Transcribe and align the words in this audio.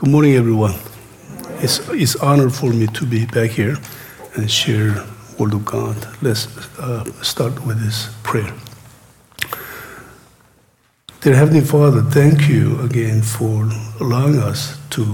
Good 0.00 0.08
morning, 0.08 0.36
everyone. 0.36 0.76
It's 1.60 1.78
it's 1.90 2.16
honor 2.16 2.48
for 2.48 2.72
me 2.72 2.86
to 2.86 3.04
be 3.04 3.26
back 3.26 3.50
here 3.50 3.76
and 4.34 4.50
share 4.50 5.04
Word 5.38 5.52
of 5.52 5.66
God. 5.66 5.94
Let's 6.22 6.46
uh, 6.78 7.04
start 7.22 7.66
with 7.66 7.84
this 7.84 8.08
prayer. 8.22 8.50
Dear 11.20 11.34
Heavenly 11.34 11.60
Father, 11.60 12.00
thank 12.00 12.48
you 12.48 12.80
again 12.80 13.20
for 13.20 13.68
allowing 14.00 14.38
us 14.38 14.78
to 14.96 15.04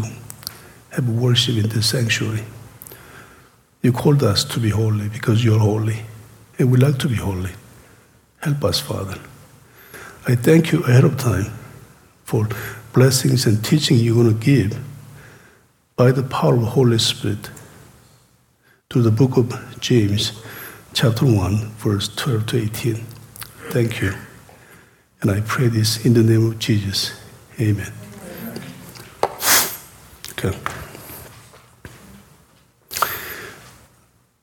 have 0.91 1.09
worship 1.09 1.57
in 1.57 1.69
this 1.69 1.89
sanctuary. 1.89 2.45
You 3.83 3.91
called 3.91 4.23
us 4.23 4.45
to 4.45 4.61
be 4.61 4.71
holy 4.71 5.09
because 5.09 5.45
you're 5.45 5.59
holy, 5.59 6.05
and 6.61 6.71
we 6.71 6.79
like 6.79 6.99
to 6.99 7.09
be 7.09 7.17
holy. 7.17 7.55
Help 8.41 8.63
us, 8.63 8.79
Father. 8.79 9.19
I 10.29 10.37
thank 10.37 10.71
you 10.71 10.85
ahead 10.85 11.03
of 11.03 11.17
time 11.19 11.51
for 12.23 12.47
blessings 12.97 13.45
and 13.45 13.63
teaching 13.63 13.99
you're 13.99 14.15
going 14.15 14.27
to 14.27 14.43
give 14.43 14.83
by 15.97 16.11
the 16.11 16.23
power 16.23 16.55
of 16.55 16.61
the 16.63 16.67
Holy 16.67 16.97
Spirit 16.99 17.51
to 18.89 19.03
the 19.03 19.11
book 19.11 19.37
of 19.37 19.53
James, 19.81 20.43
chapter 20.95 21.27
1, 21.27 21.57
verse 21.77 22.09
12 22.17 22.47
to 22.47 22.63
18. 22.63 22.95
Thank 23.69 24.01
you. 24.01 24.15
And 25.21 25.31
I 25.31 25.43
pray 25.43 25.69
this 25.69 26.07
in 26.07 26.15
the 26.15 26.23
name 26.23 26.47
of 26.47 26.59
Jesus. 26.59 27.13
Amen. 27.61 27.93
Okay. 30.31 30.59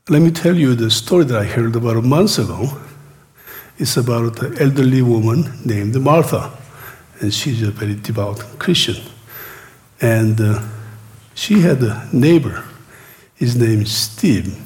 Let 0.09 0.21
me 0.21 0.29
tell 0.29 0.55
you 0.55 0.75
the 0.75 0.91
story 0.91 1.25
that 1.25 1.39
I 1.41 1.45
heard 1.45 1.75
about 1.75 1.97
a 1.97 2.03
month 2.03 2.37
ago. 2.37 2.67
It's 3.79 3.97
about 3.97 4.43
an 4.43 4.59
elderly 4.59 5.01
woman 5.01 5.59
named 5.65 5.99
Martha 5.99 6.55
and 7.23 7.33
she's 7.33 7.61
a 7.63 7.71
very 7.71 7.95
devout 7.95 8.39
Christian. 8.59 9.01
And 10.01 10.39
uh, 10.41 10.61
she 11.33 11.61
had 11.61 11.81
a 11.81 12.09
neighbor. 12.11 12.65
His 13.35 13.55
name 13.55 13.81
is 13.81 13.95
Steve, 13.95 14.61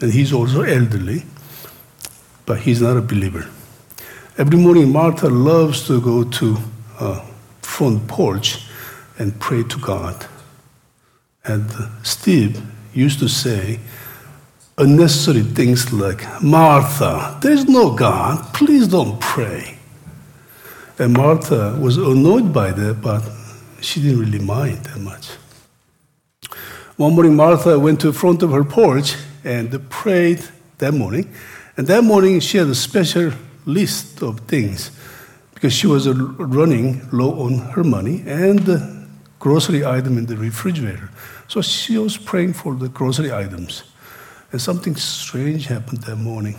and 0.00 0.10
he's 0.10 0.32
also 0.32 0.62
elderly, 0.62 1.24
but 2.46 2.60
he's 2.60 2.80
not 2.80 2.96
a 2.96 3.02
believer. 3.02 3.46
Every 4.38 4.58
morning, 4.58 4.90
Martha 4.90 5.28
loves 5.28 5.86
to 5.86 6.00
go 6.00 6.24
to 6.24 6.56
uh, 6.98 7.26
front 7.60 8.08
porch 8.08 8.66
and 9.18 9.38
pray 9.38 9.62
to 9.64 9.78
God. 9.78 10.26
And 11.44 11.70
uh, 11.72 11.90
Steve 12.04 12.62
used 12.94 13.18
to 13.18 13.28
say 13.28 13.80
unnecessary 14.78 15.42
things 15.42 15.92
like, 15.92 16.24
Martha, 16.42 17.38
there's 17.42 17.66
no 17.66 17.94
God, 17.94 18.54
please 18.54 18.88
don't 18.88 19.20
pray. 19.20 19.77
And 21.00 21.12
Martha 21.12 21.78
was 21.80 21.96
annoyed 21.96 22.52
by 22.52 22.72
that, 22.72 23.00
but 23.00 23.22
she 23.80 24.02
didn't 24.02 24.18
really 24.18 24.40
mind 24.40 24.78
that 24.78 24.98
much. 24.98 25.28
One 26.96 27.14
morning, 27.14 27.36
Martha 27.36 27.78
went 27.78 28.00
to 28.00 28.08
the 28.08 28.12
front 28.12 28.42
of 28.42 28.50
her 28.50 28.64
porch 28.64 29.14
and 29.44 29.88
prayed 29.90 30.42
that 30.78 30.92
morning. 30.92 31.32
And 31.76 31.86
that 31.86 32.02
morning, 32.02 32.40
she 32.40 32.58
had 32.58 32.66
a 32.66 32.74
special 32.74 33.30
list 33.64 34.22
of 34.22 34.40
things 34.40 34.90
because 35.54 35.72
she 35.72 35.86
was 35.86 36.08
uh, 36.08 36.14
running 36.14 37.08
low 37.12 37.40
on 37.42 37.58
her 37.74 37.84
money 37.84 38.24
and 38.26 38.58
the 38.60 39.06
grocery 39.38 39.84
item 39.84 40.18
in 40.18 40.26
the 40.26 40.36
refrigerator. 40.36 41.10
So 41.46 41.62
she 41.62 41.96
was 41.96 42.16
praying 42.16 42.54
for 42.54 42.74
the 42.74 42.88
grocery 42.88 43.32
items. 43.32 43.84
And 44.50 44.60
something 44.60 44.96
strange 44.96 45.66
happened 45.66 46.02
that 46.02 46.16
morning. 46.16 46.56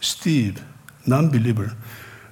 Steve, 0.00 0.64
non 1.06 1.30
believer, 1.30 1.76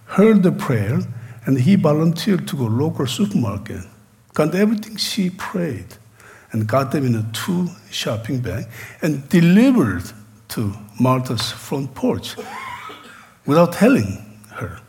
heard 0.06 0.42
the 0.42 0.50
prayer 0.50 1.00
and 1.46 1.58
he 1.58 1.76
volunteered 1.76 2.46
to 2.48 2.56
go 2.56 2.64
local 2.64 3.06
supermarket, 3.06 3.82
got 4.34 4.54
everything 4.54 4.96
she 4.96 5.30
prayed, 5.30 5.86
and 6.52 6.66
got 6.66 6.92
them 6.92 7.06
in 7.06 7.14
a 7.14 7.26
two 7.32 7.68
shopping 7.90 8.40
bag 8.40 8.66
and 9.00 9.28
delivered 9.28 10.02
to 10.48 10.74
Martha's 11.00 11.52
front 11.52 11.94
porch 11.94 12.36
without 13.46 13.72
telling 13.72 14.24
her. 14.52 14.80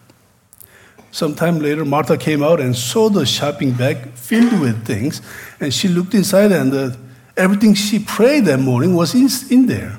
Sometime 1.11 1.59
later, 1.59 1.85
Martha 1.85 2.17
came 2.17 2.43
out 2.43 2.59
and 2.59 2.75
saw 2.75 3.09
the 3.09 3.25
shopping 3.25 3.71
bag 3.71 4.09
filled 4.13 4.59
with 4.59 4.85
things, 4.85 5.21
and 5.59 5.73
she 5.73 5.87
looked 5.87 6.13
inside, 6.13 6.51
and 6.51 6.73
uh, 6.73 6.91
everything 7.35 7.73
she 7.73 7.99
prayed 7.99 8.45
that 8.45 8.59
morning 8.59 8.95
was 8.95 9.15
in, 9.15 9.27
in 9.49 9.67
there. 9.67 9.97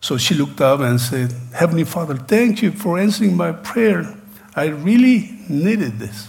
So 0.00 0.16
she 0.16 0.34
looked 0.34 0.60
up 0.60 0.80
and 0.80 1.00
said, 1.00 1.34
Heavenly 1.52 1.84
Father, 1.84 2.16
thank 2.16 2.62
you 2.62 2.70
for 2.70 2.98
answering 2.98 3.36
my 3.36 3.52
prayer. 3.52 4.17
I 4.54 4.66
really 4.66 5.38
needed 5.48 5.98
this. 5.98 6.28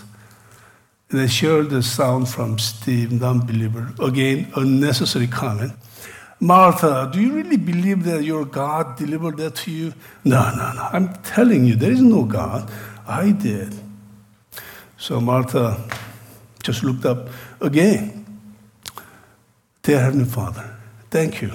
And 1.10 1.22
I 1.22 1.28
shared 1.28 1.72
the 1.72 1.82
sound 1.82 2.30
from 2.30 2.60
Steve, 2.60 3.12
non-believer. 3.12 3.94
Again, 4.00 4.52
unnecessary 4.56 5.28
comment. 5.28 5.74
Martha, 6.40 7.10
do 7.12 7.20
you 7.20 7.34
really 7.34 7.58
believe 7.58 8.04
that 8.04 8.24
your 8.24 8.46
God 8.46 8.96
delivered 8.96 9.38
that 9.38 9.56
to 9.56 9.72
you? 9.72 9.94
No, 10.24 10.54
no, 10.56 10.72
no. 10.74 10.88
I'm 10.94 11.14
telling 11.24 11.66
you, 11.66 11.76
there 11.76 11.92
is 11.92 12.02
no 12.02 12.24
God. 12.24 12.70
I 13.08 13.32
did. 13.32 13.74
So 14.98 15.20
Martha 15.20 15.84
just 16.62 16.84
looked 16.84 17.06
up 17.06 17.30
again. 17.60 18.26
Dear 19.82 20.00
Heavenly 20.02 20.26
Father, 20.26 20.76
thank 21.10 21.42
you 21.42 21.52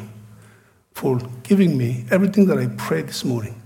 for 0.93 1.21
giving 1.45 1.79
me 1.79 2.05
everything 2.11 2.47
that 2.47 2.59
I 2.59 2.67
prayed 2.67 3.07
this 3.07 3.25
morning. 3.25 3.61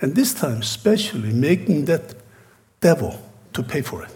And 0.00 0.14
this 0.14 0.32
time, 0.32 0.60
especially 0.60 1.32
making 1.32 1.86
that 1.86 2.14
devil 2.82 3.18
to 3.54 3.62
pay 3.62 3.80
for 3.80 4.02
it. 4.02 4.10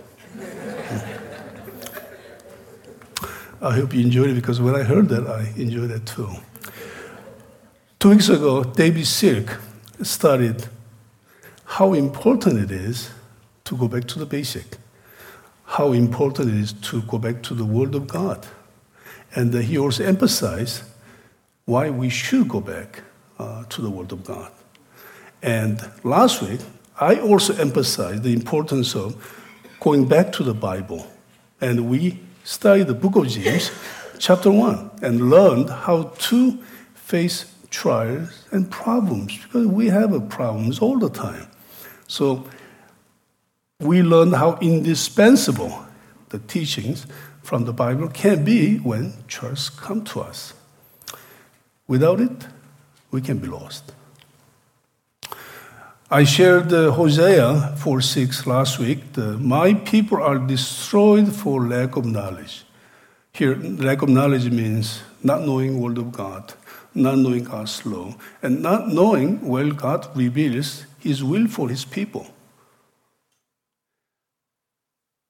I 3.62 3.72
hope 3.72 3.94
you 3.94 4.03
enjoyed 4.03 4.31
it 4.31 4.34
because 4.34 4.60
when 4.60 4.75
I 4.75 4.82
heard 4.82 5.09
that, 5.09 5.27
I 5.27 5.53
enjoyed 5.56 5.91
it 5.91 6.04
too. 6.04 6.28
Two 7.99 8.10
weeks 8.10 8.28
ago, 8.28 8.62
David 8.65 9.06
Silk 9.06 9.59
studied 10.03 10.66
how 11.65 11.94
important 11.94 12.59
it 12.59 12.71
is 12.71 13.10
to 13.65 13.77
go 13.77 13.88
back 13.88 14.04
to 14.09 14.19
the 14.19 14.27
basic, 14.27 14.77
how 15.65 15.93
important 15.93 16.50
it 16.50 16.56
is 16.56 16.72
to 16.91 17.00
go 17.03 17.19
back 17.19 17.43
to 17.44 17.54
the 17.54 17.65
Word 17.65 17.94
of 17.94 18.06
God. 18.06 18.47
And 19.34 19.54
he 19.54 19.78
also 19.78 20.04
emphasized 20.04 20.83
why 21.65 21.91
we 21.91 22.10
should 22.10 22.48
go 22.48 22.60
back 22.60 23.03
uh, 23.38 23.65
to 23.71 23.81
the 23.83 23.91
Word 23.91 24.12
of 24.12 24.22
God. 24.25 24.53
And 25.43 25.81
last 26.04 26.43
week, 26.43 26.60
I 26.99 27.21
also 27.21 27.55
emphasize 27.57 28.23
the 28.23 28.33
importance 28.33 28.95
of 28.95 29.17
going 29.81 30.07
back 30.07 30.33
to 30.33 30.43
the 30.43 30.55
Bible. 30.55 31.07
And 31.61 31.91
we 31.91 32.21
studied 32.45 32.87
the 32.87 32.95
book 32.95 33.17
of 33.17 33.29
James, 33.29 33.71
chapter 34.19 34.51
1, 34.51 34.91
and 35.03 35.29
learned 35.29 35.69
how 35.69 36.05
to 36.05 36.59
face 36.95 37.53
trials 37.71 38.47
and 38.51 38.71
problems 38.71 39.37
because 39.43 39.67
we 39.67 39.89
have 39.89 40.29
problems 40.31 40.79
all 40.79 40.99
the 40.99 41.11
time. 41.11 41.47
So 42.09 42.49
we 43.81 44.03
learned 44.03 44.34
how 44.34 44.59
indispensable 44.63 45.84
the 46.31 46.39
teachings 46.39 47.07
from 47.43 47.65
the 47.65 47.73
Bible 47.73 48.09
can 48.09 48.45
be 48.45 48.78
when 48.78 49.13
trials 49.28 49.69
come 49.69 50.03
to 50.05 50.21
us. 50.21 50.55
Without 51.87 52.21
it, 52.21 52.47
we 53.11 53.21
can 53.21 53.39
be 53.39 53.49
lost. 53.49 53.93
I 56.09 56.22
shared 56.22 56.72
uh, 56.72 56.93
Hosea 56.93 57.75
4 57.78 58.00
6 58.00 58.47
last 58.47 58.78
week. 58.78 59.15
The, 59.15 59.37
My 59.39 59.75
people 59.75 60.22
are 60.22 60.39
destroyed 60.39 61.34
for 61.34 61.67
lack 61.67 61.97
of 61.97 62.05
knowledge. 62.05 62.65
Here, 63.33 63.56
lack 63.56 64.03
of 64.03 64.09
knowledge 64.09 64.49
means 64.49 65.03
not 65.25 65.43
knowing 65.43 65.81
word 65.81 65.99
of 65.99 66.12
God, 66.12 66.55
not 66.95 67.19
knowing 67.19 67.43
God's 67.43 67.84
law, 67.84 68.15
and 68.41 68.62
not 68.62 68.87
knowing 68.87 69.45
where 69.45 69.72
God 69.72 70.06
reveals 70.16 70.87
His 71.00 71.25
will 71.25 71.49
for 71.49 71.69
His 71.69 71.84
people. 71.84 72.28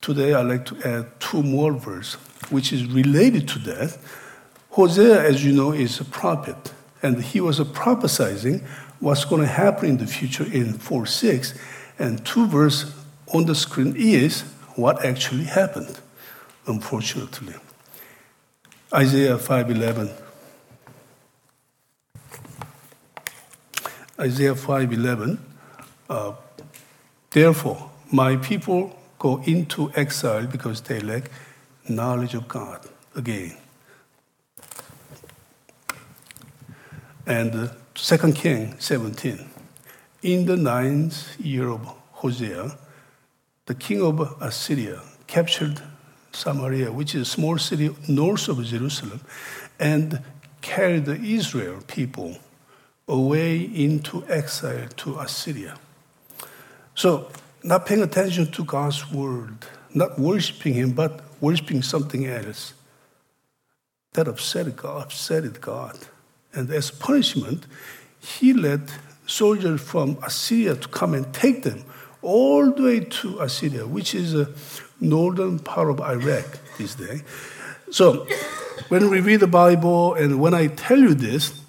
Today, 0.02 0.34
I'd 0.34 0.42
like 0.42 0.66
to 0.66 0.76
add 0.86 1.18
two 1.18 1.42
more 1.42 1.72
verses, 1.72 2.20
which 2.50 2.70
is 2.74 2.84
related 2.84 3.48
to 3.48 3.58
that. 3.60 3.96
Hosea, 4.72 5.22
as 5.22 5.42
you 5.42 5.52
know, 5.52 5.72
is 5.72 6.00
a 6.00 6.04
prophet, 6.04 6.74
and 7.02 7.22
he 7.22 7.40
was 7.40 7.60
prophesying 7.60 8.62
what's 9.00 9.24
going 9.24 9.42
to 9.42 9.48
happen 9.48 9.88
in 9.88 9.96
the 9.98 10.06
future 10.06 10.44
in 10.44 10.74
4 10.74 11.06
6. 11.06 11.54
And 11.98 12.24
two 12.24 12.46
verse 12.46 12.92
on 13.32 13.46
the 13.46 13.54
screen 13.54 13.94
is 13.96 14.42
what 14.74 15.04
actually 15.04 15.44
happened, 15.44 16.00
unfortunately. 16.66 17.54
Isaiah 18.92 19.38
5:11. 19.38 20.10
Isaiah 24.18 24.54
5:11. 24.54 25.38
Uh, 26.08 26.32
Therefore, 27.36 27.90
my 28.10 28.36
people 28.36 28.98
go 29.18 29.42
into 29.44 29.92
exile 29.94 30.46
because 30.46 30.80
they 30.80 31.00
lack 31.00 31.30
knowledge 31.86 32.32
of 32.32 32.48
God. 32.48 32.80
Again. 33.14 33.54
And 37.26 37.54
uh, 37.54 37.68
2 37.98 38.34
King 38.34 38.74
17. 38.78 39.48
In 40.22 40.44
the 40.44 40.56
ninth 40.56 41.40
year 41.40 41.70
of 41.70 41.80
Hosea, 42.12 42.76
the 43.64 43.74
king 43.74 44.02
of 44.02 44.20
Assyria 44.42 45.00
captured 45.26 45.80
Samaria, 46.30 46.92
which 46.92 47.14
is 47.14 47.22
a 47.22 47.24
small 47.24 47.56
city 47.56 47.96
north 48.06 48.48
of 48.48 48.62
Jerusalem, 48.62 49.22
and 49.80 50.22
carried 50.60 51.06
the 51.06 51.16
Israel 51.16 51.80
people 51.86 52.36
away 53.08 53.62
into 53.62 54.24
exile 54.28 54.88
to 54.98 55.18
Assyria. 55.18 55.78
So, 56.94 57.30
not 57.64 57.86
paying 57.86 58.02
attention 58.02 58.52
to 58.52 58.64
God's 58.64 59.10
word, 59.10 59.56
not 59.94 60.18
worshiping 60.18 60.74
Him, 60.74 60.92
but 60.92 61.24
worshiping 61.40 61.80
something 61.80 62.26
else, 62.26 62.74
that 64.12 64.28
upset 64.28 64.76
God, 64.76 65.04
upset 65.04 65.60
God. 65.62 65.98
And 66.56 66.70
as 66.70 66.90
punishment, 66.90 67.66
He 68.18 68.52
led 68.52 68.90
soldiers 69.26 69.80
from 69.80 70.18
Assyria 70.22 70.74
to 70.76 70.88
come 70.88 71.14
and 71.14 71.32
take 71.32 71.62
them 71.62 71.84
all 72.22 72.72
the 72.72 72.82
way 72.82 73.00
to 73.00 73.40
Assyria, 73.40 73.86
which 73.86 74.14
is 74.14 74.34
a 74.34 74.48
northern 75.00 75.58
part 75.58 75.90
of 75.90 76.00
Iraq 76.00 76.58
these 76.78 76.94
days. 76.94 77.22
So, 77.90 78.26
when 78.88 79.10
we 79.10 79.20
read 79.20 79.40
the 79.40 79.46
Bible 79.46 80.14
and 80.14 80.40
when 80.40 80.54
I 80.54 80.68
tell 80.68 80.98
you 80.98 81.14
this, 81.14 81.60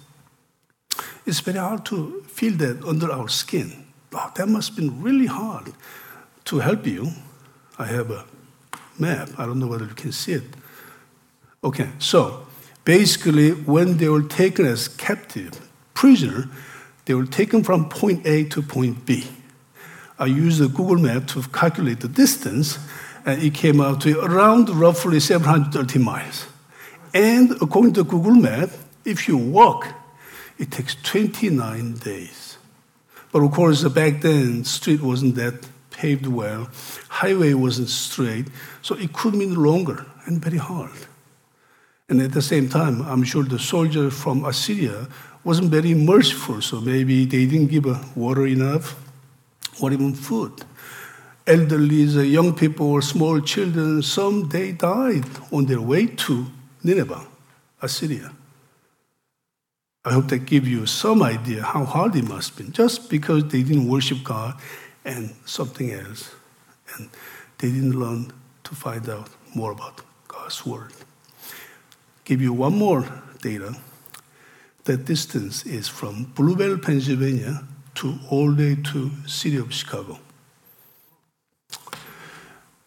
it's 1.26 1.40
very 1.40 1.58
hard 1.58 1.84
to 1.86 2.22
feel 2.22 2.54
that 2.54 2.82
under 2.84 3.12
our 3.12 3.28
skin. 3.28 3.86
Oh, 4.12 4.32
that 4.34 4.48
must 4.48 4.70
have 4.70 4.76
been 4.76 5.02
really 5.02 5.26
hard 5.26 5.72
to 6.46 6.58
help 6.58 6.86
you. 6.86 7.12
I 7.78 7.84
have 7.84 8.10
a 8.10 8.24
map. 8.98 9.28
I 9.38 9.46
don't 9.46 9.58
know 9.58 9.66
whether 9.66 9.84
you 9.84 9.94
can 9.94 10.12
see 10.12 10.32
it. 10.32 10.44
Okay, 11.62 11.90
so 11.98 12.46
basically, 12.88 13.50
when 13.50 13.98
they 13.98 14.08
were 14.08 14.22
taken 14.22 14.64
as 14.64 14.88
captive, 14.88 15.60
prisoner, 15.92 16.48
they 17.04 17.12
were 17.12 17.26
taken 17.26 17.62
from 17.62 17.86
point 17.86 18.26
A 18.26 18.44
to 18.44 18.62
point 18.62 19.04
B. 19.04 19.26
I 20.18 20.24
used 20.24 20.58
the 20.58 20.68
Google 20.68 20.96
map 20.96 21.26
to 21.26 21.42
calculate 21.42 22.00
the 22.00 22.08
distance, 22.08 22.78
and 23.26 23.42
it 23.42 23.52
came 23.52 23.82
out 23.82 24.00
to 24.00 24.18
around 24.20 24.70
roughly 24.70 25.20
730 25.20 25.98
miles. 25.98 26.46
And 27.12 27.52
according 27.60 27.92
to 27.92 28.04
Google 28.04 28.32
Map, 28.32 28.70
if 29.04 29.28
you 29.28 29.36
walk, 29.36 29.86
it 30.56 30.70
takes 30.70 30.94
29 31.02 31.92
days. 31.96 32.56
But 33.32 33.42
of 33.42 33.52
course, 33.52 33.84
back 33.84 34.22
then, 34.22 34.64
street 34.64 35.02
wasn't 35.02 35.34
that 35.34 35.68
paved 35.90 36.26
well, 36.26 36.70
highway 37.10 37.52
wasn't 37.52 37.90
straight, 37.90 38.46
so 38.80 38.94
it 38.94 39.12
could 39.12 39.34
mean 39.34 39.62
longer 39.62 40.06
and 40.24 40.42
very 40.42 40.56
hard. 40.56 40.96
And 42.08 42.22
at 42.22 42.32
the 42.32 42.42
same 42.42 42.68
time, 42.68 43.02
I'm 43.02 43.22
sure 43.22 43.42
the 43.42 43.58
soldier 43.58 44.10
from 44.10 44.44
Assyria 44.44 45.08
wasn't 45.44 45.70
very 45.70 45.94
merciful, 45.94 46.62
so 46.62 46.80
maybe 46.80 47.26
they 47.26 47.46
didn't 47.46 47.68
give 47.68 48.16
water 48.16 48.46
enough 48.46 48.96
or 49.80 49.92
even 49.92 50.14
food. 50.14 50.52
Elderly, 51.46 52.02
young 52.04 52.54
people, 52.54 52.86
or 52.92 53.02
small 53.02 53.40
children, 53.40 54.02
some 54.02 54.48
they 54.48 54.72
died 54.72 55.24
on 55.52 55.66
their 55.66 55.80
way 55.80 56.06
to 56.06 56.46
Nineveh, 56.82 57.26
Assyria. 57.80 58.32
I 60.04 60.12
hope 60.12 60.28
that 60.28 60.46
gives 60.46 60.68
you 60.68 60.86
some 60.86 61.22
idea 61.22 61.62
how 61.62 61.84
hard 61.84 62.16
it 62.16 62.28
must 62.28 62.50
have 62.50 62.58
been, 62.58 62.72
just 62.72 63.10
because 63.10 63.44
they 63.48 63.62
didn't 63.62 63.88
worship 63.88 64.24
God 64.24 64.54
and 65.04 65.34
something 65.44 65.90
else, 65.90 66.34
and 66.96 67.08
they 67.58 67.70
didn't 67.70 67.98
learn 67.98 68.32
to 68.64 68.74
find 68.74 69.08
out 69.08 69.28
more 69.54 69.72
about 69.72 70.02
God's 70.26 70.64
word. 70.64 70.92
Give 72.28 72.42
you 72.42 72.52
one 72.52 72.76
more 72.76 73.10
data. 73.40 73.74
The 74.84 74.98
distance 74.98 75.64
is 75.64 75.88
from 75.88 76.24
Blue 76.34 76.54
Bell, 76.54 76.76
Pennsylvania, 76.76 77.64
to 77.94 78.18
all 78.28 78.52
the 78.52 78.74
way 78.74 78.82
to 78.92 79.10
city 79.26 79.56
of 79.56 79.72
Chicago. 79.72 80.18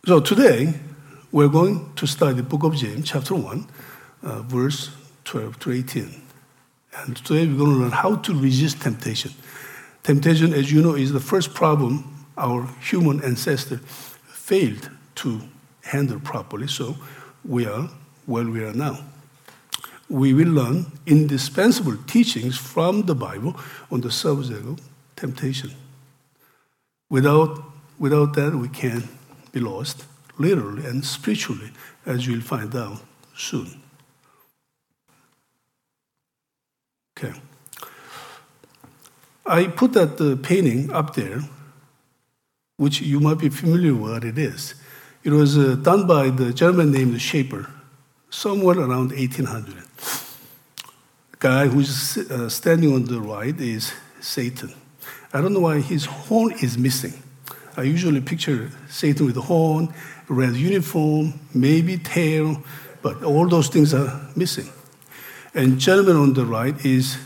So 0.06 0.20
today 0.20 0.76
we're 1.32 1.48
going 1.48 1.92
to 1.96 2.06
study 2.06 2.36
the 2.36 2.44
book 2.44 2.64
of 2.64 2.76
James, 2.76 3.10
chapter 3.10 3.34
one, 3.34 3.66
uh, 4.22 4.44
verse 4.44 4.92
twelve 5.24 5.58
to 5.62 5.72
eighteen. 5.72 6.22
And 6.98 7.18
today 7.18 7.48
we're 7.48 7.58
going 7.58 7.72
to 7.72 7.78
learn 7.78 7.92
how 7.92 8.18
to 8.18 8.40
resist 8.40 8.82
temptation. 8.82 9.32
Temptation, 10.04 10.54
as 10.54 10.72
you 10.72 10.84
know, 10.84 10.94
is 10.94 11.14
the 11.14 11.20
first 11.20 11.56
problem 11.56 12.28
our 12.38 12.68
human 12.80 13.24
ancestor 13.24 13.78
failed 13.78 14.92
to 15.16 15.42
handle 15.82 16.20
properly. 16.20 16.68
So 16.68 16.96
we 17.44 17.66
are 17.66 17.90
where 18.28 18.46
we 18.46 18.64
are 18.64 18.74
now. 18.74 19.00
We 20.12 20.34
will 20.34 20.50
learn 20.50 20.92
indispensable 21.06 21.96
teachings 22.06 22.58
from 22.58 23.04
the 23.04 23.16
Bible 23.16 23.56
on 23.90 24.02
the 24.02 24.12
subject 24.12 24.66
of 24.68 24.82
temptation. 25.16 25.72
Without, 27.10 27.64
without 27.98 28.34
that, 28.34 28.54
we 28.54 28.68
can 28.68 29.08
be 29.54 29.62
lost, 29.62 30.04
literally 30.38 30.86
and 30.86 31.06
spiritually, 31.06 31.72
as 32.06 32.28
you'll 32.28 32.42
find 32.42 32.76
out 32.76 33.00
soon. 33.38 33.82
Okay. 37.18 37.40
I 39.46 39.68
put 39.68 39.94
that 39.94 40.20
uh, 40.20 40.36
painting 40.46 40.92
up 40.92 41.16
there, 41.16 41.40
which 42.76 43.00
you 43.00 43.22
might 43.22 43.40
be 43.40 43.48
familiar 43.48 43.94
with 43.94 44.12
what 44.12 44.24
it 44.26 44.38
is. 44.38 44.76
It 45.24 45.32
was 45.32 45.58
uh, 45.58 45.76
done 45.76 46.06
by 46.06 46.32
the 46.32 46.52
German 46.52 46.92
named 46.92 47.16
Schaper, 47.16 47.72
somewhere 48.30 48.78
around 48.78 49.12
1800. 49.12 49.88
Guy 51.42 51.66
who's 51.66 52.20
uh, 52.30 52.48
standing 52.50 52.94
on 52.94 53.06
the 53.06 53.20
right 53.20 53.60
is 53.60 53.94
Satan. 54.20 54.76
I 55.34 55.42
don't 55.42 55.54
know 55.54 55.62
why 55.62 55.80
his 55.80 56.06
horn 56.06 56.54
is 56.62 56.78
missing. 56.78 57.24
I 57.76 57.82
usually 57.82 58.22
picture 58.22 58.70
Satan 58.90 59.26
with 59.26 59.36
a 59.38 59.42
horn, 59.42 59.92
red 60.30 60.54
uniform, 60.54 61.40
maybe 61.52 61.98
tail, 61.98 62.62
but 63.02 63.24
all 63.24 63.48
those 63.48 63.70
things 63.70 63.92
are 63.92 64.22
missing. 64.36 64.70
And 65.56 65.80
gentleman 65.80 66.16
on 66.16 66.34
the 66.34 66.46
right 66.46 66.76
is 66.86 67.18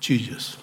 Jesus. 0.00 0.58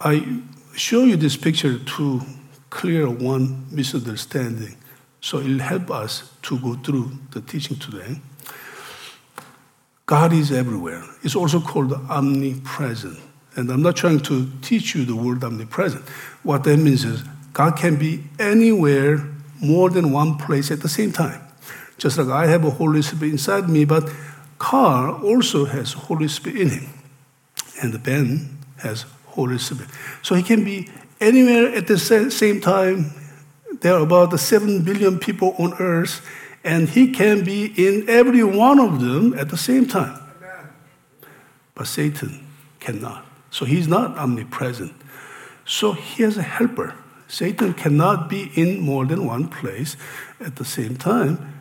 I 0.00 0.40
show 0.74 1.04
you 1.04 1.16
this 1.16 1.36
picture 1.36 1.78
to 1.78 2.22
clear 2.70 3.10
one 3.10 3.66
misunderstanding, 3.70 4.78
so 5.20 5.40
it'll 5.40 5.58
help 5.58 5.90
us 5.90 6.30
to 6.44 6.58
go 6.58 6.76
through 6.76 7.18
the 7.32 7.42
teaching 7.42 7.76
today. 7.76 8.22
God 10.06 10.32
is 10.32 10.52
everywhere. 10.52 11.02
It's 11.22 11.34
also 11.34 11.60
called 11.60 11.92
omnipresent. 11.92 13.18
And 13.56 13.70
I'm 13.70 13.82
not 13.82 13.96
trying 13.96 14.20
to 14.20 14.50
teach 14.60 14.94
you 14.94 15.04
the 15.04 15.16
word 15.16 15.42
omnipresent. 15.42 16.06
What 16.42 16.64
that 16.64 16.76
means 16.76 17.04
is 17.04 17.22
God 17.52 17.76
can 17.76 17.96
be 17.96 18.24
anywhere, 18.38 19.24
more 19.60 19.88
than 19.88 20.12
one 20.12 20.36
place 20.36 20.70
at 20.70 20.82
the 20.82 20.88
same 20.88 21.12
time. 21.12 21.40
Just 21.96 22.18
like 22.18 22.28
I 22.28 22.46
have 22.46 22.64
a 22.64 22.70
Holy 22.70 23.00
Spirit 23.00 23.32
inside 23.32 23.68
me, 23.68 23.84
but 23.84 24.10
Carl 24.58 25.24
also 25.24 25.64
has 25.64 25.92
Holy 25.92 26.28
Spirit 26.28 26.60
in 26.60 26.70
him, 26.70 26.86
and 27.80 28.02
Ben 28.02 28.58
has 28.78 29.06
Holy 29.26 29.58
Spirit. 29.58 29.88
So 30.22 30.34
he 30.34 30.42
can 30.42 30.64
be 30.64 30.88
anywhere 31.20 31.74
at 31.74 31.86
the 31.86 31.98
same 31.98 32.60
time. 32.60 33.12
There 33.80 33.94
are 33.94 34.00
about 34.00 34.38
seven 34.40 34.82
billion 34.82 35.18
people 35.18 35.54
on 35.58 35.74
earth, 35.74 36.20
and 36.64 36.88
he 36.88 37.12
can 37.12 37.44
be 37.44 37.72
in 37.76 38.08
every 38.08 38.42
one 38.42 38.80
of 38.80 39.00
them 39.00 39.34
at 39.34 39.50
the 39.50 39.56
same 39.56 39.86
time. 39.86 40.18
But 41.74 41.86
Satan 41.86 42.46
cannot. 42.80 43.24
So 43.50 43.64
he's 43.64 43.86
not 43.86 44.16
omnipresent. 44.16 44.92
So 45.64 45.92
he 45.92 46.22
has 46.22 46.36
a 46.36 46.42
helper. 46.42 46.94
Satan 47.28 47.74
cannot 47.74 48.28
be 48.28 48.50
in 48.54 48.80
more 48.80 49.06
than 49.06 49.26
one 49.26 49.48
place 49.48 49.96
at 50.40 50.56
the 50.56 50.64
same 50.64 50.96
time. 50.96 51.54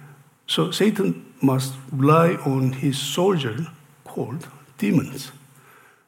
So 0.47 0.71
Satan 0.71 1.25
must 1.41 1.73
rely 1.91 2.35
on 2.45 2.73
his 2.73 2.97
soldier 2.97 3.67
called 4.03 4.47
demons. 4.77 5.31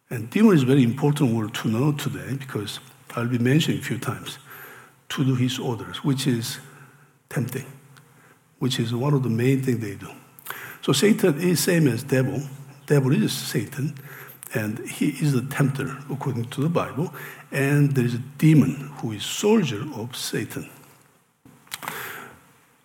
And 0.09 0.29
demon 0.29 0.55
is 0.55 0.63
a 0.63 0.65
very 0.65 0.83
important 0.83 1.33
word 1.33 1.53
to 1.55 1.67
know 1.67 1.91
today 1.91 2.35
because 2.35 2.79
I'll 3.15 3.27
be 3.27 3.39
mentioning 3.39 3.79
a 3.79 3.83
few 3.83 3.97
times 3.97 4.37
to 5.09 5.25
do 5.25 5.35
his 5.35 5.57
orders, 5.59 6.03
which 6.03 6.27
is 6.27 6.59
tempting, 7.29 7.65
which 8.59 8.79
is 8.79 8.93
one 8.93 9.13
of 9.13 9.23
the 9.23 9.29
main 9.29 9.61
things 9.61 9.79
they 9.79 9.95
do. 9.95 10.09
So 10.81 10.93
Satan 10.93 11.39
is 11.39 11.63
same 11.63 11.87
as 11.87 12.03
devil. 12.03 12.41
Devil 12.85 13.11
is 13.13 13.33
Satan, 13.33 13.95
and 14.53 14.79
he 14.87 15.09
is 15.09 15.33
the 15.33 15.41
tempter 15.41 15.97
according 16.11 16.45
to 16.49 16.61
the 16.61 16.69
Bible. 16.69 17.13
And 17.51 17.93
there 17.93 18.05
is 18.05 18.13
a 18.13 18.23
demon 18.37 18.91
who 18.97 19.11
is 19.11 19.23
soldier 19.23 19.83
of 19.95 20.15
Satan. 20.15 20.69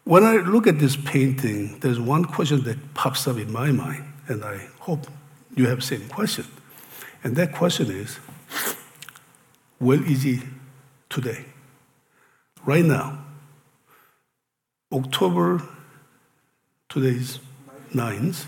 When 0.04 0.24
I 0.24 0.36
look 0.36 0.66
at 0.66 0.78
this 0.78 0.96
painting, 0.96 1.78
there's 1.80 2.00
one 2.00 2.24
question 2.24 2.64
that 2.64 2.94
pops 2.94 3.28
up 3.28 3.36
in 3.36 3.52
my 3.52 3.70
mind, 3.70 4.04
and 4.28 4.44
I 4.44 4.68
hope 4.78 5.06
you 5.54 5.66
have 5.68 5.80
the 5.80 5.86
same 5.86 6.08
question. 6.08 6.46
And 7.22 7.36
that 7.36 7.52
question 7.52 7.90
is 7.90 8.18
where 9.78 10.02
is 10.02 10.22
he 10.22 10.40
today? 11.08 11.44
Right 12.64 12.84
now, 12.84 13.24
October, 14.92 15.62
today's 16.88 17.38
9th, 17.92 18.46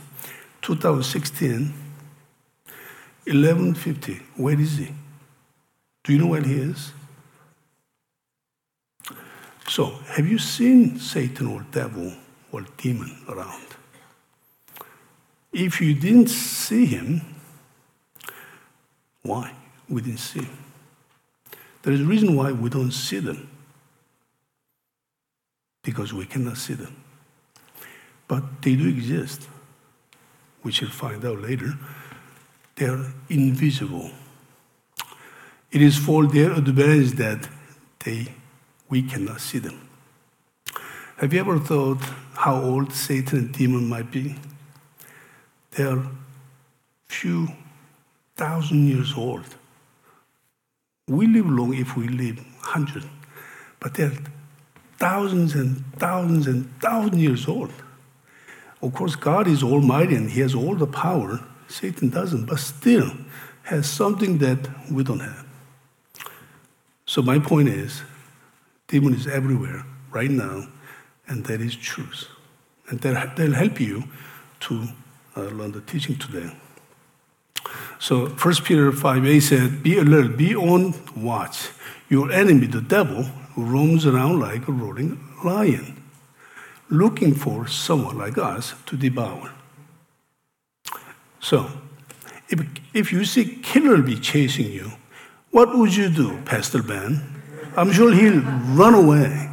2016, 0.62 1.72
1150. 3.25 4.20
Where 4.37 4.61
is 4.61 4.78
he? 4.78 4.92
Do 6.04 6.12
you 6.12 6.18
know 6.18 6.26
where 6.26 6.42
he 6.42 6.54
is? 6.54 6.92
So, 9.68 9.87
have 10.06 10.26
you 10.26 10.38
seen 10.38 10.99
Satan 10.99 11.46
or 11.46 11.64
devil 11.70 12.12
or 12.52 12.64
demon 12.76 13.16
around. 13.28 13.66
If 15.52 15.80
you 15.80 15.94
didn't 15.94 16.28
see 16.28 16.87
him, 16.87 17.22
why? 19.22 19.52
We 19.88 20.02
didn't 20.02 20.20
see 20.20 20.40
him. 20.40 20.58
There 21.82 21.92
is 21.92 22.00
a 22.00 22.04
reason 22.04 22.37
why 22.37 22.52
we 22.52 22.70
don't 22.70 22.92
see 22.92 23.18
them. 23.18 23.49
Because 25.82 26.12
we 26.12 26.26
cannot 26.26 26.56
see 26.56 26.74
them. 26.74 26.94
But 28.28 28.62
they 28.62 28.76
do 28.76 28.88
exist. 28.88 29.48
We 30.62 30.72
shall 30.72 30.90
find 30.90 31.24
out 31.24 31.40
later. 31.40 31.74
They 32.76 32.86
are 32.86 33.12
invisible. 33.28 34.10
It 35.70 35.82
is 35.82 35.96
for 35.96 36.26
their 36.26 36.52
advantage 36.52 37.12
that 37.12 37.48
they, 38.04 38.28
we 38.88 39.02
cannot 39.02 39.40
see 39.40 39.58
them. 39.58 39.88
Have 41.16 41.32
you 41.32 41.40
ever 41.40 41.58
thought 41.58 41.98
how 42.34 42.60
old 42.60 42.92
Satan 42.92 43.38
and 43.38 43.52
demon 43.52 43.88
might 43.88 44.10
be? 44.10 44.36
They 45.72 45.84
are 45.84 46.04
few 47.06 47.48
thousand 48.36 48.88
years 48.88 49.14
old. 49.16 49.44
We 51.08 51.26
live 51.26 51.46
long 51.46 51.74
if 51.74 51.96
we 51.96 52.08
live 52.08 52.44
hundred, 52.60 53.04
but 53.80 53.94
they're 53.94 54.12
thousands 55.02 55.56
and 55.56 55.85
thousands 55.97 56.47
and 56.47 56.80
thousands 56.80 57.21
years 57.21 57.49
old. 57.49 57.73
Of 58.80 58.94
course, 58.94 59.16
God 59.16 59.49
is 59.49 59.61
almighty 59.64 60.14
and 60.14 60.30
He 60.30 60.40
has 60.42 60.54
all 60.54 60.76
the 60.76 60.87
power. 60.87 61.40
Satan 61.66 62.09
doesn't, 62.09 62.47
but 62.47 62.61
still 62.61 63.11
has 63.64 63.90
something 63.90 64.38
that 64.38 64.61
we 64.92 65.02
don't 65.02 65.18
have. 65.18 65.44
So 67.04 67.21
my 67.21 67.40
point 67.40 67.68
is, 67.68 68.02
demon 68.87 69.14
is 69.14 69.26
everywhere 69.26 69.85
right 70.12 70.30
now, 70.30 70.68
and 71.26 71.44
that 71.47 71.61
is 71.61 71.75
truth. 71.75 72.28
And 72.88 73.00
they'll 73.00 73.54
help 73.54 73.80
you 73.80 74.04
to 74.61 74.87
uh, 75.37 75.40
learn 75.59 75.73
the 75.73 75.80
teaching 75.80 76.16
today. 76.16 76.49
So 77.99 78.28
1 78.28 78.54
Peter 78.64 78.92
5 78.92 79.26
8 79.26 79.40
said, 79.40 79.82
Be 79.82 79.99
alert, 79.99 80.37
be 80.37 80.54
on 80.54 80.94
watch. 81.16 81.71
Your 82.09 82.30
enemy, 82.30 82.66
the 82.66 82.80
devil, 82.80 83.26
roams 83.56 84.06
around 84.06 84.40
like 84.40 84.68
a 84.68 84.73
roaring 84.73 85.18
lion, 85.44 86.02
looking 86.88 87.35
for 87.35 87.66
someone 87.66 88.18
like 88.18 88.38
us 88.38 88.75
to 88.87 88.97
devour. 88.97 89.52
So, 91.40 91.71
if, 92.49 92.61
if 92.94 93.12
you 93.12 93.25
see 93.25 93.59
killer 93.62 94.02
be 94.02 94.16
chasing 94.16 94.71
you, 94.71 94.92
what 95.50 95.76
would 95.76 95.94
you 95.94 96.09
do, 96.09 96.40
Pastor 96.42 96.82
Ben? 96.82 97.23
I'm 97.76 97.92
sure 97.92 98.12
he'll 98.12 98.40
run 98.75 98.94
away. 98.94 99.49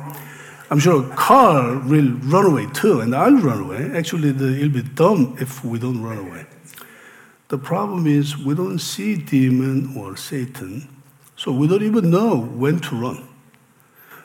I'm 0.69 0.79
sure 0.79 1.03
Carl 1.15 1.79
will 1.79 2.11
run 2.23 2.45
away 2.45 2.67
too, 2.73 2.99
and 3.01 3.15
I'll 3.15 3.37
run 3.37 3.61
away. 3.61 3.91
Actually, 3.93 4.31
the, 4.31 4.55
it'll 4.55 4.69
be 4.69 4.83
dumb 4.83 5.35
if 5.39 5.63
we 5.63 5.79
don't 5.79 6.01
run 6.01 6.19
away. 6.19 6.45
The 7.47 7.57
problem 7.57 8.05
is 8.05 8.37
we 8.37 8.53
don't 8.53 8.77
see 8.77 9.15
demon 9.15 9.97
or 9.97 10.15
Satan, 10.15 10.87
so 11.35 11.51
we 11.51 11.67
don't 11.67 11.81
even 11.81 12.11
know 12.11 12.37
when 12.37 12.79
to 12.81 12.95
run. 12.95 13.28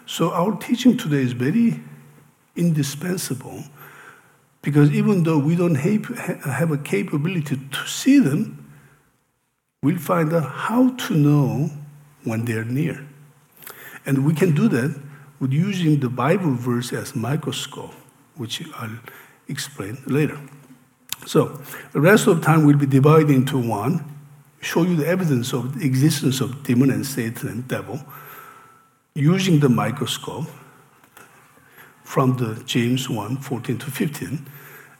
So 0.07 0.33
our 0.33 0.57
teaching 0.57 0.97
today 0.97 1.23
is 1.23 1.33
very 1.33 1.81
indispensable 2.57 3.65
because 4.63 4.91
even 4.91 5.23
though 5.23 5.39
we 5.39 5.57
don't 5.57 5.75
have 5.75 6.71
a 6.71 6.79
capability 6.79 7.57
to 7.57 7.87
see 7.87 8.19
them, 8.19 8.73
we'll 9.83 9.99
find 9.99 10.33
out 10.33 10.51
how 10.51 10.91
to 10.91 11.15
know 11.15 11.71
when 12.25 12.45
they're 12.45 12.65
near. 12.65 13.07
And 14.07 14.27
we 14.27 14.35
can 14.35 14.55
do 14.55 14.69
that 14.69 15.01
with 15.41 15.53
using 15.53 16.01
the 16.01 16.09
Bible 16.09 16.55
verse 16.55 16.93
as 16.93 17.17
microscope, 17.17 17.95
which 18.37 18.63
I'll 18.77 18.99
explain 19.49 20.03
later. 20.07 20.39
So 21.27 21.61
the 21.93 22.01
rest 22.01 22.27
of 22.27 22.41
the 22.41 22.47
time 22.47 22.67
will 22.67 22.77
be 22.77 22.87
divided 22.87 23.31
into 23.31 23.59
one, 23.59 24.05
show 24.61 24.83
you 24.83 24.97
the 24.97 25.07
evidence 25.07 25.53
of 25.55 25.79
the 25.79 25.87
existence 25.87 26.41
of 26.41 26.63
demon 26.63 26.91
and 26.91 27.07
Satan 27.07 27.49
and 27.49 27.69
devil 27.69 28.01
using 29.15 29.61
the 29.61 29.69
microscope 29.69 30.47
from 32.03 32.37
the 32.37 32.61
James 32.65 33.09
1, 33.09 33.37
14 33.37 33.79
to 33.79 33.91
15, 33.91 34.47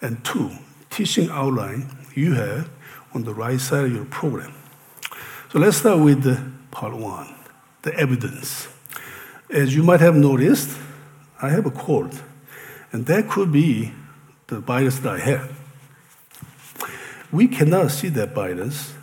and 0.03 0.25
two, 0.25 0.51
teaching 0.89 1.29
outline 1.31 1.91
you 2.15 2.35
have 2.35 2.71
on 3.13 3.25
the 3.25 3.35
right 3.35 3.59
side 3.59 3.87
of 3.87 3.93
your 3.93 4.05
program. 4.05 4.55
So 5.51 5.59
let's 5.59 5.79
start 5.79 5.99
with 5.99 6.23
the 6.23 6.41
part 6.71 6.95
one, 6.97 7.35
the 7.83 7.93
evidence. 7.95 8.69
As 9.51 9.75
you 9.75 9.83
might 9.83 10.01
have 10.01 10.15
noticed, 10.15 10.79
I 11.43 11.49
have 11.49 11.67
a 11.67 11.71
cord, 11.73 12.13
and 12.93 13.07
that 13.07 13.29
could 13.29 13.51
be 13.51 13.93
the 14.47 14.61
virus 14.61 15.01
that 15.01 15.15
I 15.15 15.19
have. 15.19 15.59
We 17.33 17.49
cannot 17.49 17.91
see 17.91 18.11
that 18.11 18.33
virus 18.33 18.95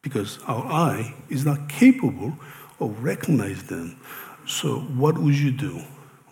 because 0.00 0.38
our 0.46 0.64
eye 0.64 1.14
is 1.28 1.44
not 1.44 1.68
capable 1.68 2.38
of 2.84 3.02
recognizing 3.02 3.66
them. 3.66 4.00
So 4.46 4.80
what 4.80 5.18
would 5.18 5.34
you 5.34 5.50
do? 5.50 5.82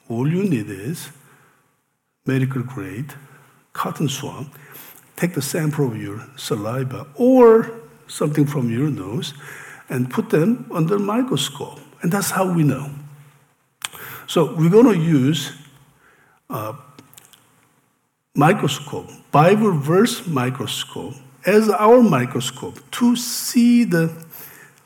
All 0.09 0.29
you 0.31 0.43
need 0.45 0.69
is 0.69 1.11
medical 2.27 2.63
grade 2.63 3.15
cotton 3.73 4.09
swab, 4.09 4.47
take 5.17 5.35
the 5.35 5.43
sample 5.43 5.87
of 5.87 5.97
your 5.97 6.27
saliva 6.37 7.07
or 7.15 7.71
something 8.07 8.47
from 8.47 8.71
your 8.71 8.91
nose 8.91 9.33
and 9.89 10.11
put 10.11 10.31
them 10.31 10.71
under 10.73 10.99
microscope. 10.99 11.81
And 12.03 12.13
that's 12.13 12.31
how 12.31 12.53
we 12.53 12.63
know. 12.63 12.91
So 14.27 14.55
we're 14.55 14.71
going 14.71 14.93
to 14.93 14.99
use 14.99 15.53
a 16.51 16.75
microscope, 18.35 19.09
Bible 19.31 19.73
verse 19.73 20.27
microscope, 20.27 21.15
as 21.45 21.69
our 21.69 22.03
microscope 22.03 22.79
to 22.93 23.17
see 23.17 23.85
the 23.85 24.13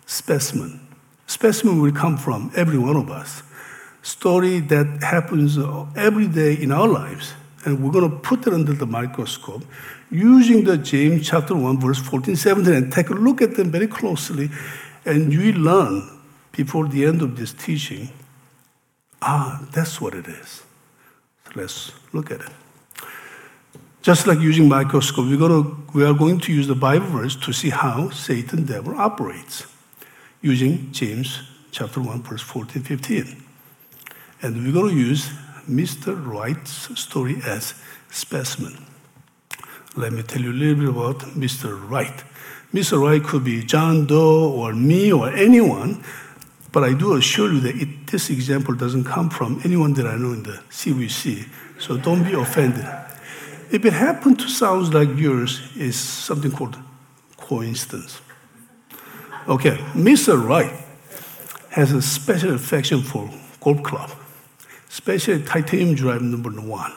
specimen. 0.06 0.85
Specimen 1.26 1.80
will 1.80 1.92
come 1.92 2.16
from 2.16 2.50
every 2.54 2.78
one 2.78 2.96
of 2.96 3.10
us. 3.10 3.42
Story 4.02 4.60
that 4.60 5.02
happens 5.02 5.58
every 5.96 6.28
day 6.28 6.54
in 6.54 6.70
our 6.72 6.86
lives. 6.86 7.34
And 7.64 7.82
we're 7.82 7.90
going 7.90 8.08
to 8.08 8.16
put 8.16 8.46
it 8.46 8.52
under 8.52 8.72
the 8.72 8.86
microscope 8.86 9.64
using 10.10 10.62
the 10.62 10.78
James 10.78 11.28
chapter 11.28 11.56
1, 11.56 11.80
verse 11.80 11.98
14, 11.98 12.36
17, 12.36 12.72
and 12.72 12.92
take 12.92 13.10
a 13.10 13.14
look 13.14 13.42
at 13.42 13.56
them 13.56 13.72
very 13.72 13.88
closely. 13.88 14.50
And 15.04 15.32
you 15.32 15.52
will 15.52 15.60
learn 15.60 16.20
before 16.52 16.86
the 16.86 17.04
end 17.04 17.22
of 17.22 17.36
this 17.36 17.52
teaching 17.52 18.10
ah, 19.22 19.66
that's 19.72 20.00
what 20.00 20.14
it 20.14 20.26
is. 20.26 20.62
So 21.44 21.52
let's 21.54 21.92
look 22.12 22.30
at 22.30 22.40
it. 22.40 22.52
Just 24.02 24.26
like 24.26 24.38
using 24.38 24.68
microscope, 24.68 25.26
we're 25.26 25.36
going 25.36 25.64
to, 25.64 25.84
we 25.92 26.04
are 26.04 26.14
going 26.14 26.38
to 26.40 26.52
use 26.52 26.68
the 26.68 26.76
Bible 26.76 27.06
verse 27.06 27.34
to 27.36 27.52
see 27.52 27.70
how 27.70 28.10
Satan 28.10 28.64
devil 28.64 28.94
operates 28.96 29.66
using 30.46 30.92
James 30.92 31.40
chapter 31.72 32.00
1, 32.00 32.22
verse 32.22 32.40
14, 32.40 32.80
15. 32.80 33.42
And 34.42 34.64
we're 34.64 34.72
going 34.72 34.94
to 34.94 35.00
use 35.00 35.28
Mr. 35.68 36.14
Wright's 36.24 36.96
story 37.00 37.38
as 37.44 37.74
specimen. 38.10 38.76
Let 39.96 40.12
me 40.12 40.22
tell 40.22 40.40
you 40.40 40.52
a 40.52 40.58
little 40.62 40.76
bit 40.76 40.88
about 40.88 41.18
Mr. 41.34 41.90
Wright. 41.90 42.22
Mr. 42.72 43.02
Wright 43.02 43.22
could 43.22 43.42
be 43.42 43.64
John 43.64 44.06
Doe 44.06 44.52
or 44.52 44.72
me 44.72 45.12
or 45.12 45.34
anyone, 45.34 46.04
but 46.70 46.84
I 46.84 46.94
do 46.94 47.16
assure 47.16 47.52
you 47.52 47.58
that 47.60 47.74
it, 47.74 48.06
this 48.06 48.30
example 48.30 48.74
doesn't 48.74 49.04
come 49.04 49.30
from 49.30 49.60
anyone 49.64 49.94
that 49.94 50.06
I 50.06 50.14
know 50.16 50.32
in 50.32 50.44
the 50.44 50.62
CVC, 50.70 51.48
so 51.80 51.96
don't 51.96 52.22
be 52.22 52.34
offended. 52.34 52.86
If 53.72 53.84
it 53.84 53.94
happened 53.94 54.38
to 54.38 54.48
sound 54.48 54.94
like 54.94 55.08
yours, 55.16 55.60
it's 55.74 55.96
something 55.96 56.52
called 56.52 56.76
coincidence. 57.36 58.20
Okay, 59.48 59.76
Mr. 59.94 60.44
Wright 60.44 60.72
has 61.70 61.92
a 61.92 62.02
special 62.02 62.52
affection 62.52 63.00
for 63.00 63.30
golf 63.60 63.80
club, 63.84 64.10
especially 64.90 65.40
titanium 65.44 65.94
drive 65.94 66.20
number 66.20 66.50
one. 66.50 66.92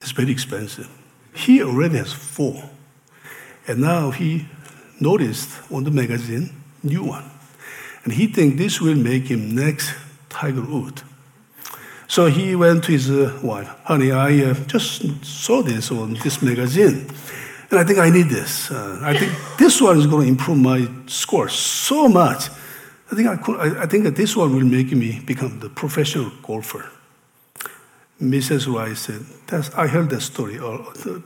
It's 0.00 0.12
very 0.12 0.30
expensive. 0.30 0.88
He 1.34 1.60
already 1.60 1.98
has 1.98 2.12
four, 2.12 2.70
and 3.66 3.80
now 3.80 4.12
he 4.12 4.46
noticed 5.00 5.50
on 5.72 5.82
the 5.82 5.90
magazine 5.90 6.50
new 6.84 7.02
one, 7.02 7.24
and 8.04 8.12
he 8.12 8.28
think 8.28 8.56
this 8.56 8.80
will 8.80 8.94
make 8.94 9.26
him 9.26 9.56
next 9.56 9.92
Tiger 10.28 10.62
Woods. 10.62 11.02
So 12.06 12.26
he 12.26 12.54
went 12.54 12.84
to 12.84 12.92
his 12.92 13.10
uh, 13.10 13.36
wife, 13.42 13.68
honey, 13.82 14.12
I 14.12 14.38
uh, 14.44 14.54
just 14.68 15.24
saw 15.24 15.62
this 15.62 15.90
on 15.90 16.14
this 16.22 16.40
magazine. 16.40 17.10
And 17.70 17.80
I 17.80 17.84
think 17.84 17.98
I 17.98 18.10
need 18.10 18.28
this. 18.28 18.70
Uh, 18.70 19.00
I 19.02 19.16
think 19.16 19.32
this 19.58 19.80
one 19.80 19.98
is 19.98 20.06
going 20.06 20.26
to 20.26 20.30
improve 20.30 20.58
my 20.58 20.88
score 21.06 21.48
so 21.48 22.08
much. 22.08 22.48
I 23.10 23.14
think 23.14 23.28
I, 23.28 23.36
could, 23.36 23.56
I, 23.58 23.82
I 23.82 23.86
think 23.86 24.04
that 24.04 24.16
this 24.16 24.36
one 24.36 24.54
will 24.54 24.64
make 24.64 24.92
me 24.92 25.20
become 25.20 25.60
the 25.60 25.68
professional 25.68 26.30
golfer. 26.42 26.90
Mrs. 28.20 28.72
Rice 28.72 29.00
said, 29.00 29.20
That's, 29.46 29.70
I 29.74 29.86
heard 29.86 30.10
that 30.10 30.20
story 30.20 30.58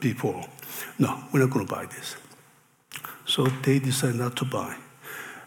before. 0.01 0.45
No, 0.99 1.23
we're 1.33 1.41
not 1.41 1.51
going 1.51 1.67
to 1.67 1.73
buy 1.73 1.87
this. 1.87 2.17
So 3.27 3.47
they 3.47 3.79
decided 3.79 4.17
not 4.17 4.37
to 4.37 4.45
buy. 4.45 4.77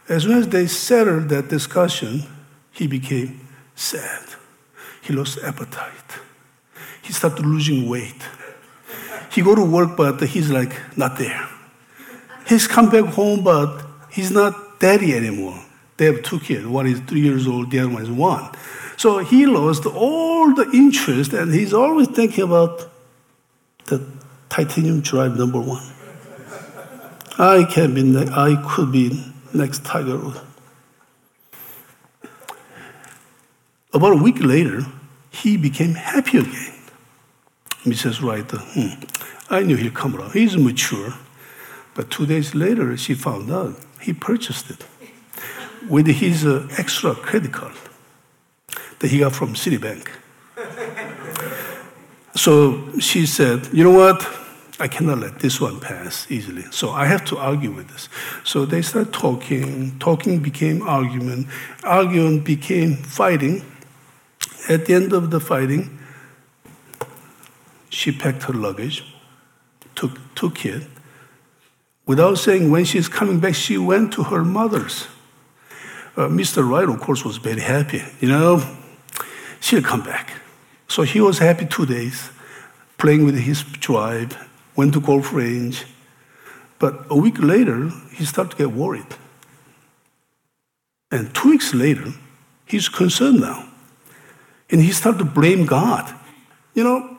As 0.07 0.23
soon 0.23 0.37
as 0.37 0.47
they 0.47 0.67
settled 0.67 1.29
that 1.29 1.49
discussion, 1.49 2.23
he 2.71 2.87
became 2.87 3.47
sad. 3.75 4.23
He 5.01 5.13
lost 5.13 5.39
appetite. 5.43 6.19
he 7.01 7.13
started 7.13 7.45
losing 7.45 7.89
weight. 7.89 8.21
He 9.33 9.41
go 9.41 9.55
to 9.55 9.63
work, 9.63 9.97
but 9.97 10.21
he's 10.21 10.49
like 10.51 10.73
not 10.95 11.17
there. 11.17 11.49
He's 12.47 12.67
come 12.67 12.89
back 12.89 13.05
home, 13.05 13.43
but 13.43 13.83
he's 14.11 14.31
not 14.31 14.79
daddy 14.79 15.13
anymore. 15.13 15.59
They 15.97 16.05
have 16.05 16.23
two 16.23 16.39
kids. 16.39 16.65
One 16.65 16.87
is 16.87 16.99
three 17.01 17.21
years 17.21 17.47
old, 17.47 17.71
the 17.71 17.79
other 17.79 17.89
one 17.89 18.03
is 18.03 18.11
one. 18.11 18.51
So 18.97 19.19
he 19.19 19.45
lost 19.45 19.85
all 19.85 20.53
the 20.53 20.69
interest, 20.71 21.33
and 21.33 21.53
he's 21.53 21.73
always 21.73 22.07
thinking 22.09 22.43
about 22.43 22.89
the 23.85 24.05
titanium 24.49 25.01
drive 25.01 25.37
number 25.37 25.59
one. 25.59 25.83
I 27.39 27.63
can 27.63 27.95
be, 27.95 28.03
ne- 28.03 28.29
I 28.29 28.55
could 28.69 28.91
be 28.91 29.33
next 29.53 29.83
Tiger 29.83 30.17
Woods. 30.17 30.41
About 33.93 34.13
a 34.13 34.17
week 34.17 34.39
later, 34.39 34.81
he 35.31 35.57
became 35.57 35.93
happy 35.93 36.39
again. 36.39 36.73
Mrs. 37.85 38.21
Wright, 38.21 38.49
hmm, 38.49 38.93
I 39.49 39.61
knew 39.61 39.75
he'd 39.75 39.93
come 39.93 40.15
around. 40.15 40.31
He's 40.31 40.57
mature. 40.57 41.13
But 41.95 42.09
two 42.09 42.25
days 42.25 42.55
later, 42.55 42.97
she 42.97 43.13
found 43.13 43.51
out 43.51 43.75
he 44.01 44.13
purchased 44.13 44.69
it 44.69 44.85
with 45.87 46.07
his 46.07 46.45
uh, 46.45 46.67
extra 46.77 47.13
credit 47.13 47.51
card 47.51 47.75
that 48.99 49.11
he 49.11 49.19
got 49.19 49.33
from 49.33 49.53
Citibank. 49.53 50.07
so 52.35 52.99
she 52.99 53.25
said, 53.25 53.67
You 53.71 53.83
know 53.83 53.91
what? 53.91 54.25
I 54.79 54.87
cannot 54.87 55.19
let 55.19 55.39
this 55.39 55.61
one 55.61 55.79
pass 55.79 56.25
easily. 56.31 56.63
So 56.71 56.89
I 56.89 57.05
have 57.05 57.23
to 57.25 57.37
argue 57.37 57.71
with 57.71 57.89
this. 57.89 58.09
So 58.43 58.65
they 58.65 58.81
started 58.81 59.13
talking. 59.13 59.99
Talking 59.99 60.39
became 60.39 60.81
argument. 60.81 61.47
Argument 61.83 62.43
became 62.43 62.95
fighting. 62.95 63.63
At 64.67 64.85
the 64.85 64.95
end 64.95 65.13
of 65.13 65.29
the 65.29 65.39
fighting, 65.39 65.99
she 67.89 68.11
packed 68.11 68.43
her 68.43 68.53
luggage, 68.53 69.12
took 69.95 70.11
two 70.35 70.51
kids. 70.51 70.85
Without 72.05 72.35
saying 72.35 72.69
when 72.69 72.85
she's 72.85 73.07
coming 73.07 73.39
back, 73.39 73.55
she 73.55 73.77
went 73.77 74.13
to 74.13 74.23
her 74.23 74.43
mother's. 74.43 75.07
Uh, 76.15 76.27
Mr. 76.27 76.67
Wright, 76.67 76.87
of 76.87 76.99
course, 76.99 77.23
was 77.23 77.37
very 77.37 77.61
happy. 77.61 78.03
You 78.19 78.27
know, 78.27 78.77
she'll 79.61 79.81
come 79.81 80.03
back. 80.03 80.33
So 80.87 81.03
he 81.03 81.21
was 81.21 81.39
happy 81.39 81.65
two 81.65 81.85
days, 81.85 82.29
playing 82.97 83.25
with 83.25 83.39
his 83.39 83.63
tribe, 83.63 84.35
went 84.75 84.93
to 84.93 85.01
golf 85.01 85.33
range. 85.33 85.85
But 86.77 87.05
a 87.09 87.15
week 87.15 87.39
later, 87.39 87.89
he 88.11 88.25
started 88.25 88.51
to 88.51 88.57
get 88.57 88.71
worried. 88.71 89.15
And 91.09 91.33
two 91.33 91.51
weeks 91.51 91.73
later, 91.73 92.13
he's 92.65 92.89
concerned 92.89 93.39
now. 93.39 93.69
And 94.69 94.81
he 94.81 94.91
started 94.91 95.19
to 95.19 95.25
blame 95.25 95.65
God. 95.65 96.13
You 96.73 96.83
know, 96.83 97.17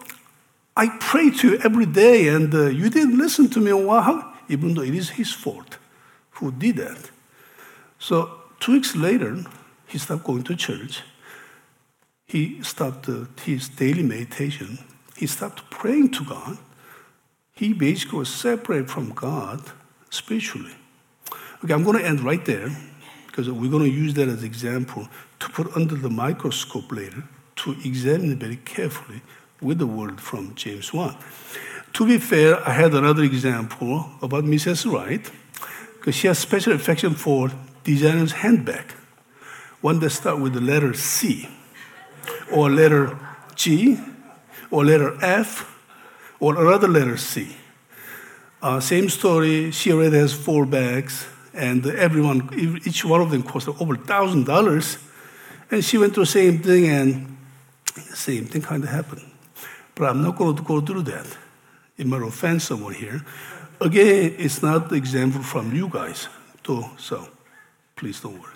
I 0.76 0.88
pray 0.98 1.30
to 1.30 1.50
you 1.50 1.58
every 1.62 1.86
day, 1.86 2.28
and 2.28 2.52
uh, 2.54 2.66
you 2.66 2.90
didn't 2.90 3.16
listen 3.16 3.48
to 3.50 3.60
me. 3.60 3.72
Well, 3.72 4.32
even 4.48 4.74
though 4.74 4.82
it 4.82 4.94
is 4.94 5.10
his 5.10 5.32
fault. 5.32 5.78
Who 6.32 6.50
did 6.50 6.76
that? 6.76 7.10
So, 7.98 8.40
two 8.58 8.72
weeks 8.72 8.96
later, 8.96 9.44
he 9.86 9.98
stopped 9.98 10.24
going 10.24 10.42
to 10.44 10.56
church. 10.56 11.02
He 12.26 12.62
stopped 12.62 13.08
uh, 13.08 13.26
his 13.44 13.68
daily 13.68 14.02
meditation. 14.02 14.78
He 15.16 15.26
stopped 15.26 15.70
praying 15.70 16.10
to 16.12 16.24
God 16.24 16.58
he 17.54 17.72
basically 17.72 18.18
was 18.18 18.28
separated 18.34 18.90
from 18.90 19.10
God 19.10 19.62
spiritually. 20.10 20.74
Okay, 21.64 21.72
I'm 21.72 21.84
going 21.84 21.98
to 21.98 22.04
end 22.04 22.20
right 22.20 22.44
there 22.44 22.68
because 23.26 23.50
we're 23.50 23.70
going 23.70 23.84
to 23.84 23.96
use 23.96 24.14
that 24.14 24.28
as 24.28 24.42
example 24.42 25.08
to 25.40 25.48
put 25.50 25.74
under 25.76 25.94
the 25.94 26.10
microscope 26.10 26.90
later 26.90 27.24
to 27.56 27.72
examine 27.84 28.38
very 28.38 28.56
carefully 28.56 29.22
with 29.64 29.78
the 29.78 29.86
word 29.86 30.20
from 30.20 30.54
James 30.54 30.92
1. 30.92 31.16
To 31.94 32.06
be 32.06 32.18
fair, 32.18 32.66
I 32.68 32.72
had 32.72 32.94
another 32.94 33.22
example 33.22 34.10
about 34.20 34.44
Mrs. 34.44 34.90
Wright 34.90 35.28
because 35.94 36.14
she 36.14 36.26
has 36.26 36.38
special 36.38 36.74
affection 36.74 37.14
for 37.14 37.50
designer's 37.82 38.32
handbag, 38.32 38.92
one 39.80 40.00
that 40.00 40.10
starts 40.10 40.40
with 40.40 40.52
the 40.52 40.60
letter 40.60 40.92
C 40.92 41.48
or 42.52 42.70
letter 42.70 43.18
G 43.54 43.98
or 44.70 44.84
letter 44.84 45.16
F 45.22 45.70
or 46.40 46.60
another 46.60 46.88
letter 46.88 47.16
C. 47.16 47.56
Uh, 48.60 48.80
same 48.80 49.08
story, 49.08 49.70
she 49.70 49.92
already 49.92 50.16
has 50.16 50.32
four 50.32 50.66
bags, 50.66 51.26
and 51.52 51.86
everyone, 51.86 52.50
each 52.84 53.04
one 53.04 53.20
of 53.20 53.30
them 53.30 53.42
cost 53.42 53.68
over 53.68 53.96
thousand 53.96 54.44
dollars. 54.44 54.98
And 55.70 55.84
she 55.84 55.96
went 55.98 56.14
through 56.14 56.24
the 56.24 56.30
same 56.30 56.58
thing, 56.58 56.86
and 56.86 57.36
the 57.94 58.16
same 58.16 58.46
thing 58.46 58.62
kind 58.62 58.82
of 58.82 58.90
happened. 58.90 59.33
But 59.94 60.10
I'm 60.10 60.22
not 60.22 60.36
going 60.36 60.56
to 60.56 60.62
go 60.62 60.80
through 60.80 61.02
that. 61.02 61.26
It 61.96 62.06
might 62.06 62.22
offend 62.22 62.62
someone 62.62 62.94
here. 62.94 63.24
Again, 63.80 64.34
it's 64.38 64.62
not 64.62 64.88
the 64.88 64.96
example 64.96 65.42
from 65.42 65.74
you 65.74 65.88
guys, 65.88 66.28
too, 66.62 66.84
so 66.96 67.28
please 67.96 68.20
don't 68.20 68.40
worry. 68.40 68.50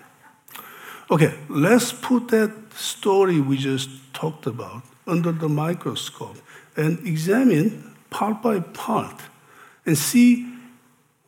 Okay, 1.10 1.34
let's 1.48 1.92
put 1.92 2.28
that 2.28 2.52
story 2.74 3.40
we 3.40 3.56
just 3.56 3.88
talked 4.12 4.46
about 4.46 4.82
under 5.06 5.32
the 5.32 5.48
microscope 5.48 6.36
and 6.76 6.98
examine 7.06 7.96
part 8.10 8.42
by 8.42 8.60
part 8.60 9.20
and 9.86 9.96
see 9.96 10.46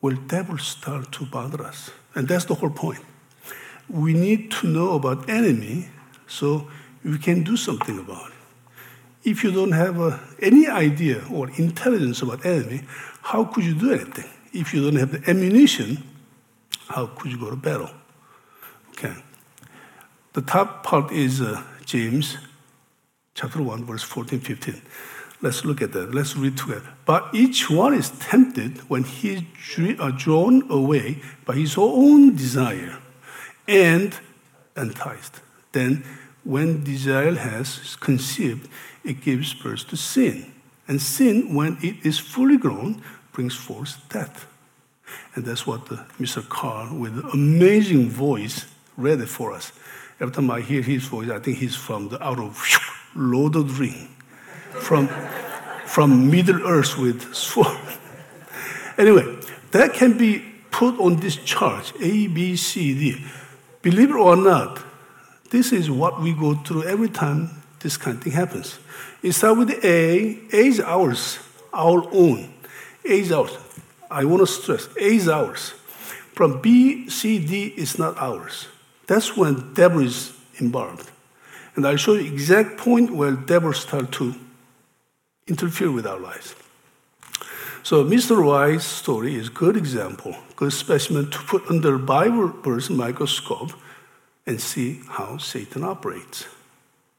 will 0.00 0.16
devil 0.16 0.58
start 0.58 1.12
to 1.12 1.24
bother 1.26 1.64
us. 1.64 1.90
And 2.14 2.28
that's 2.28 2.44
the 2.44 2.54
whole 2.54 2.70
point. 2.70 3.00
We 3.88 4.12
need 4.12 4.50
to 4.52 4.66
know 4.66 4.94
about 4.94 5.28
enemy 5.28 5.88
so 6.26 6.68
we 7.04 7.18
can 7.18 7.42
do 7.42 7.56
something 7.56 7.98
about 7.98 8.28
it. 8.28 8.39
If 9.22 9.44
you 9.44 9.52
don't 9.52 9.72
have 9.72 10.00
uh, 10.00 10.18
any 10.40 10.66
idea 10.66 11.22
or 11.30 11.50
intelligence 11.50 12.22
about 12.22 12.44
enemy, 12.46 12.82
how 13.22 13.44
could 13.44 13.64
you 13.64 13.74
do 13.74 13.92
anything? 13.92 14.30
If 14.52 14.72
you 14.72 14.82
don't 14.82 14.96
have 14.96 15.12
the 15.12 15.30
ammunition, 15.30 16.02
how 16.88 17.06
could 17.06 17.30
you 17.30 17.38
go 17.38 17.50
to 17.50 17.56
battle? 17.56 17.90
Okay. 18.90 19.14
The 20.32 20.42
top 20.42 20.84
part 20.84 21.12
is 21.12 21.40
uh, 21.40 21.62
James 21.84 22.38
chapter 23.34 23.62
1, 23.62 23.84
verse 23.84 24.02
14, 24.02 24.40
15. 24.40 24.80
Let's 25.42 25.64
look 25.64 25.80
at 25.80 25.92
that. 25.92 26.14
Let's 26.14 26.36
read 26.36 26.56
together. 26.56 26.92
But 27.06 27.28
each 27.32 27.70
one 27.70 27.94
is 27.94 28.10
tempted 28.10 28.78
when 28.90 29.04
he 29.04 29.30
is 29.30 29.98
uh, 29.98 30.10
drawn 30.10 30.70
away 30.70 31.22
by 31.46 31.54
his 31.54 31.76
own 31.78 32.36
desire 32.36 32.98
and 33.66 34.14
enticed. 34.76 35.40
Then, 35.72 36.04
when 36.50 36.82
desire 36.82 37.36
has 37.36 37.94
conceived, 38.00 38.68
it 39.04 39.20
gives 39.20 39.54
birth 39.54 39.86
to 39.88 39.96
sin. 39.96 40.52
And 40.88 41.00
sin, 41.00 41.54
when 41.54 41.78
it 41.80 42.04
is 42.04 42.18
fully 42.18 42.56
grown, 42.56 43.02
brings 43.30 43.54
forth 43.54 43.96
death. 44.08 44.48
And 45.36 45.44
that's 45.44 45.64
what 45.64 45.82
uh, 45.82 45.94
the, 45.94 45.96
Mr. 46.18 46.46
Carr, 46.48 46.92
with 46.92 47.16
amazing 47.32 48.08
voice, 48.08 48.66
read 48.96 49.20
it 49.20 49.28
for 49.28 49.52
us. 49.52 49.70
Every 50.18 50.34
time 50.34 50.50
I 50.50 50.60
hear 50.60 50.82
his 50.82 51.04
voice, 51.04 51.30
I 51.30 51.38
think 51.38 51.58
he's 51.58 51.76
from 51.76 52.08
the 52.08 52.20
out 52.20 52.40
of 52.40 52.60
Lord 53.14 53.54
of 53.54 53.68
the 53.68 53.74
Ring 53.74 54.08
from, 54.80 55.06
from 55.86 56.32
Middle 56.32 56.66
Earth 56.66 56.98
with 56.98 57.32
sword. 57.46 57.78
anyway, 58.98 59.38
that 59.70 59.94
can 59.94 60.18
be 60.18 60.44
put 60.72 60.98
on 60.98 61.16
this 61.16 61.36
chart 61.36 61.92
A, 62.00 62.26
B, 62.26 62.56
C, 62.56 62.92
D. 62.98 63.24
Believe 63.82 64.10
it 64.10 64.16
or 64.16 64.34
not, 64.34 64.89
this 65.50 65.72
is 65.72 65.90
what 65.90 66.20
we 66.20 66.32
go 66.32 66.54
through 66.54 66.84
every 66.84 67.08
time 67.08 67.62
this 67.80 67.96
kind 67.96 68.16
of 68.16 68.22
thing 68.22 68.32
happens. 68.32 68.78
It 69.22 69.32
starts 69.32 69.58
with 69.58 69.84
A. 69.84 70.38
A 70.52 70.66
is 70.66 70.80
ours, 70.80 71.38
our 71.72 72.04
own. 72.12 72.54
A 73.04 73.20
is 73.20 73.32
ours. 73.32 73.56
I 74.10 74.24
want 74.24 74.40
to 74.40 74.46
stress 74.46 74.88
A 74.96 75.04
is 75.04 75.28
ours. 75.28 75.74
From 76.34 76.60
B, 76.60 77.08
C, 77.08 77.44
D 77.44 77.66
is 77.76 77.98
not 77.98 78.16
ours. 78.16 78.68
That's 79.06 79.36
when 79.36 79.74
devil 79.74 80.00
is 80.00 80.32
involved. 80.56 81.10
And 81.74 81.86
I'll 81.86 81.96
show 81.96 82.14
you 82.14 82.32
exact 82.32 82.78
point 82.78 83.10
where 83.10 83.32
devil 83.32 83.72
start 83.72 84.12
to 84.12 84.34
interfere 85.46 85.90
with 85.90 86.06
our 86.06 86.18
lives. 86.18 86.54
So 87.82 88.04
Mr. 88.04 88.36
Wright's 88.36 88.84
story 88.84 89.34
is 89.34 89.48
good 89.48 89.76
example, 89.76 90.36
good 90.56 90.72
specimen 90.72 91.30
to 91.30 91.38
put 91.40 91.66
under 91.68 91.98
Bible 91.98 92.48
verse 92.48 92.90
microscope 92.90 93.72
and 94.46 94.60
see 94.60 95.00
how 95.08 95.38
Satan 95.38 95.84
operates. 95.84 96.46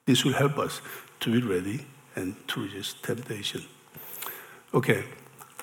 This 0.06 0.26
will 0.26 0.34
help 0.34 0.58
us 0.58 0.82
to 1.22 1.32
be 1.32 1.46
ready 1.46 1.86
and 2.16 2.36
to 2.50 2.64
resist 2.64 3.04
temptation. 3.04 3.64
Okay, 4.74 5.04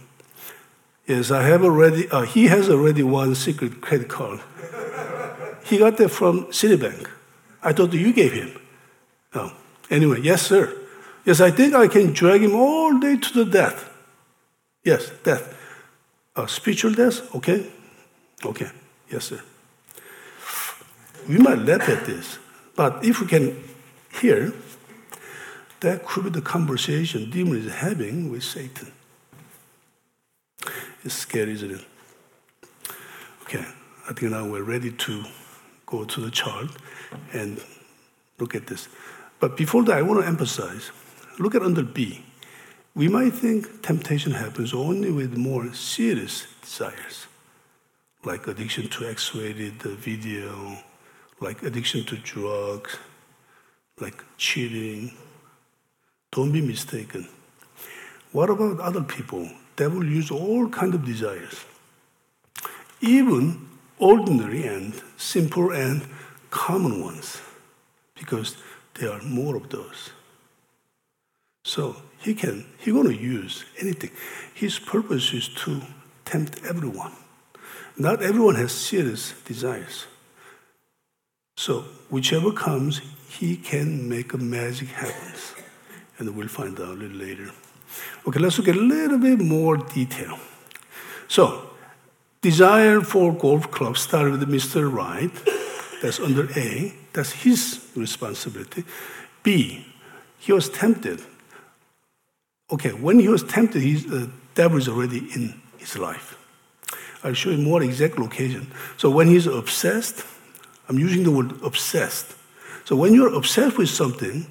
Yes, 1.07 1.31
I 1.31 1.43
have 1.43 1.63
already, 1.63 2.09
uh, 2.09 2.23
he 2.23 2.47
has 2.47 2.69
already 2.69 3.03
one 3.03 3.35
secret 3.35 3.81
credit 3.81 4.09
card. 4.09 4.41
he 5.65 5.79
got 5.79 5.97
that 5.99 6.09
from 6.09 6.47
Citibank. 6.47 7.09
I 7.63 7.73
thought 7.73 7.93
you 7.93 8.13
gave 8.13 8.33
him. 8.33 8.59
Anyway, 9.91 10.21
yes, 10.23 10.43
sir. 10.43 10.77
Yes, 11.25 11.41
I 11.41 11.51
think 11.51 11.75
I 11.75 11.89
can 11.89 12.13
drag 12.13 12.43
him 12.43 12.55
all 12.55 12.99
day 12.99 13.17
to 13.17 13.45
the 13.45 13.51
death. 13.51 13.91
Yes, 14.83 15.11
death. 15.23 15.55
Uh, 16.37 16.47
spiritual 16.47 16.93
death? 16.93 17.35
Okay. 17.35 17.71
Okay. 18.45 18.71
Yes, 19.11 19.27
sir. 19.27 19.41
We 21.29 21.39
might 21.39 21.59
laugh 21.59 21.89
at 21.89 22.05
this, 22.05 22.39
but 22.77 23.05
if 23.05 23.21
we 23.21 23.27
can 23.27 23.63
hear, 24.21 24.53
that 25.81 26.05
could 26.05 26.25
be 26.25 26.31
the 26.31 26.43
conversation 26.43 27.31
demon 27.31 27.59
is 27.59 27.73
having 27.73 28.31
with 28.31 28.43
Satan. 28.43 28.93
It's 31.05 31.15
scary, 31.15 31.53
isn't 31.53 31.71
it? 31.71 31.85
Okay, 33.43 33.65
I 34.09 34.13
think 34.13 34.33
now 34.33 34.49
we're 34.49 34.63
ready 34.63 34.91
to 34.91 35.25
go 35.87 36.05
to 36.05 36.21
the 36.21 36.31
chart 36.31 36.69
and 37.33 37.61
look 38.39 38.55
at 38.55 38.67
this. 38.67 38.89
But 39.41 39.57
before 39.57 39.85
that, 39.85 39.99
I 39.99 40.03
want 40.03 40.21
to 40.21 40.27
emphasize 40.27 40.91
look 41.39 41.55
at 41.55 41.63
under 41.63 41.83
B. 41.83 42.25
We 42.95 43.09
might 43.09 43.35
think 43.35 43.83
temptation 43.83 44.33
happens 44.33 44.73
only 44.73 45.11
with 45.11 45.37
more 45.37 45.75
serious 45.75 46.47
desires, 46.63 47.27
like 48.25 48.47
addiction 48.47 48.89
to 48.89 49.09
X 49.09 49.35
rated 49.35 49.83
video, 49.83 50.79
like 51.41 51.63
addiction 51.63 52.05
to 52.07 52.17
drugs, 52.17 52.97
like 54.01 54.23
cheating. 54.37 55.13
Don't 56.31 56.53
be 56.53 56.61
mistaken. 56.61 57.29
What 58.33 58.51
about 58.51 58.81
other 58.81 59.03
people? 59.03 59.51
Devil 59.77 60.05
use 60.05 60.31
all 60.31 60.69
kind 60.69 60.95
of 60.95 61.05
desires, 61.05 61.65
even 63.01 63.69
ordinary 63.99 64.65
and 64.67 64.95
simple 65.17 65.73
and 65.73 66.07
common 66.51 67.03
ones, 67.03 67.41
because 68.15 68.57
there 68.95 69.11
are 69.11 69.23
more 69.23 69.57
of 69.57 69.69
those. 69.71 70.11
So 71.65 71.97
he 72.19 72.35
can 72.35 72.67
he's 72.79 72.95
going 72.95 73.07
to 73.07 73.17
use 73.17 73.65
anything. 73.81 74.11
His 74.55 74.79
purpose 74.79 75.33
is 75.33 75.49
to 75.65 75.83
tempt 76.25 76.61
everyone. 76.65 77.13
Not 77.97 78.23
everyone 78.23 78.57
has 78.57 78.73
serious 78.73 79.33
desires. 79.45 80.07
So 81.57 81.83
whichever 82.11 82.53
comes, 82.53 83.01
he 83.29 83.57
can 83.57 84.09
make 84.09 84.33
a 84.33 84.39
magic 84.39 84.89
happen. 84.89 85.35
And 86.19 86.37
we'll 86.37 86.49
find 86.49 86.79
out 86.79 86.89
a 86.89 86.93
little 86.93 87.17
later. 87.17 87.51
Okay, 88.27 88.41
let's 88.41 88.59
look 88.59 88.69
at 88.69 88.77
a 88.77 88.81
little 88.81 89.19
bit 89.19 89.41
more 89.41 89.77
detail. 89.77 90.39
So, 91.29 91.71
desire 92.41 93.01
for 93.01 93.33
golf 93.33 93.71
club 93.71 93.97
started 93.97 94.33
with 94.33 94.49
Mr. 94.49 94.93
Wright. 94.93 95.31
That's 96.03 96.21
under 96.21 96.49
A. 96.59 96.95
That's 97.13 97.33
his 97.33 97.81
responsibility. 97.97 98.85
B, 99.43 99.87
he 100.39 100.53
was 100.53 100.69
tempted. 100.69 101.23
Okay, 102.71 102.91
when 102.93 103.19
he 103.21 103.29
was 103.29 103.43
tempted, 103.43 103.83
the 104.11 104.31
devil 104.55 104.79
is 104.79 104.89
already 104.89 105.19
in 105.35 105.61
his 105.79 105.97
life. 105.99 106.37
I'll 107.23 107.35
show 107.35 107.51
you 107.51 107.59
more 107.59 107.83
exact 107.83 108.19
location. 108.19 108.71
So 108.97 109.11
when 109.11 109.29
he's 109.29 109.47
obsessed, 109.47 110.25
I'm 110.89 110.99
using 110.99 111.25
the 111.25 111.31
word 111.31 111.53
obsessed. 111.63 112.35
So 112.85 112.97
when 112.97 113.15
you're 113.15 113.35
obsessed 113.35 113.79
with 113.79 113.89
something, 113.89 114.47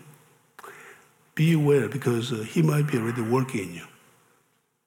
be 1.35 1.53
aware 1.53 1.87
because 1.89 2.31
uh, 2.31 2.37
he 2.37 2.61
might 2.61 2.87
be 2.87 2.97
already 2.97 3.21
working 3.21 3.69
in 3.69 3.73
you. 3.75 3.87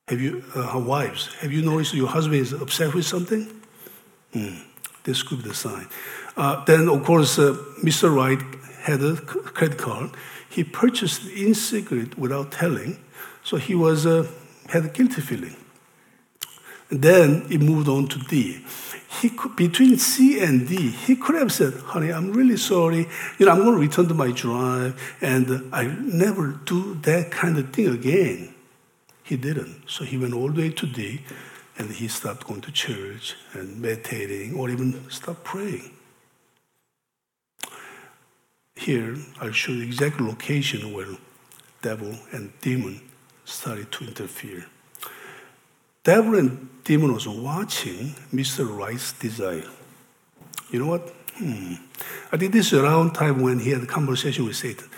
Have 0.08 0.20
you, 0.20 0.44
uh, 0.54 0.78
wives, 0.78 1.34
have 1.40 1.52
you 1.52 1.62
noticed 1.62 1.94
your 1.94 2.08
husband 2.08 2.40
is 2.40 2.52
upset 2.52 2.94
with 2.94 3.04
something? 3.04 3.60
Mm, 4.32 4.62
this 5.02 5.22
could 5.22 5.42
be 5.42 5.48
the 5.48 5.54
sign. 5.54 5.88
Uh, 6.36 6.64
then, 6.64 6.88
of 6.88 7.02
course, 7.04 7.38
uh, 7.38 7.56
Mr. 7.82 8.14
Wright 8.14 8.40
had 8.82 9.02
a 9.02 9.16
credit 9.16 9.78
card. 9.78 10.10
He 10.48 10.62
purchased 10.62 11.26
in 11.26 11.54
secret 11.54 12.16
without 12.16 12.52
telling, 12.52 12.98
so 13.42 13.56
he 13.56 13.74
was 13.74 14.06
uh, 14.06 14.28
had 14.68 14.84
a 14.84 14.88
guilty 14.88 15.22
feeling. 15.22 15.56
And 16.90 17.02
then 17.02 17.46
it 17.50 17.60
moved 17.60 17.88
on 17.88 18.06
to 18.08 18.18
D 18.20 18.64
he 19.20 19.30
could, 19.30 19.56
between 19.56 19.98
C 19.98 20.40
and 20.40 20.68
D, 20.68 20.90
he 20.90 21.16
could 21.16 21.36
have 21.36 21.52
said, 21.52 21.74
honey, 21.74 22.12
I'm 22.12 22.32
really 22.32 22.56
sorry. 22.56 23.08
You 23.38 23.46
know, 23.46 23.52
I'm 23.52 23.62
going 23.62 23.74
to 23.74 23.80
return 23.80 24.08
to 24.08 24.14
my 24.14 24.30
drive 24.32 25.00
and 25.20 25.72
I 25.72 25.84
never 26.00 26.52
do 26.64 26.94
that 27.02 27.30
kind 27.30 27.58
of 27.58 27.70
thing 27.70 27.88
again. 27.88 28.54
He 29.22 29.36
didn't. 29.36 29.88
So 29.88 30.04
he 30.04 30.18
went 30.18 30.34
all 30.34 30.50
the 30.50 30.62
way 30.62 30.70
to 30.70 30.86
D 30.86 31.22
and 31.78 31.90
he 31.90 32.08
stopped 32.08 32.46
going 32.46 32.60
to 32.62 32.72
church 32.72 33.36
and 33.52 33.80
meditating 33.80 34.54
or 34.54 34.70
even 34.70 35.10
stopped 35.10 35.44
praying. 35.44 35.90
Here, 38.76 39.16
I'll 39.40 39.52
show 39.52 39.72
you 39.72 39.80
the 39.80 39.86
exact 39.86 40.20
location 40.20 40.92
where 40.92 41.06
devil 41.82 42.14
and 42.32 42.52
demon 42.60 43.00
started 43.44 43.90
to 43.92 44.04
interfere. 44.04 44.66
Devil 46.06 46.36
and 46.36 46.68
demon 46.84 47.12
was 47.12 47.26
watching 47.26 48.14
Mr. 48.32 48.64
Wright's 48.64 49.12
desire. 49.14 49.68
You 50.70 50.78
know 50.78 50.86
what? 50.86 51.12
Hmm. 51.34 51.74
I 52.30 52.36
think 52.36 52.52
this 52.52 52.72
is 52.72 52.78
around 52.78 53.12
time 53.12 53.42
when 53.42 53.58
he 53.58 53.70
had 53.70 53.82
a 53.82 53.86
conversation 53.86 54.44
with 54.44 54.54
Satan. 54.54 54.88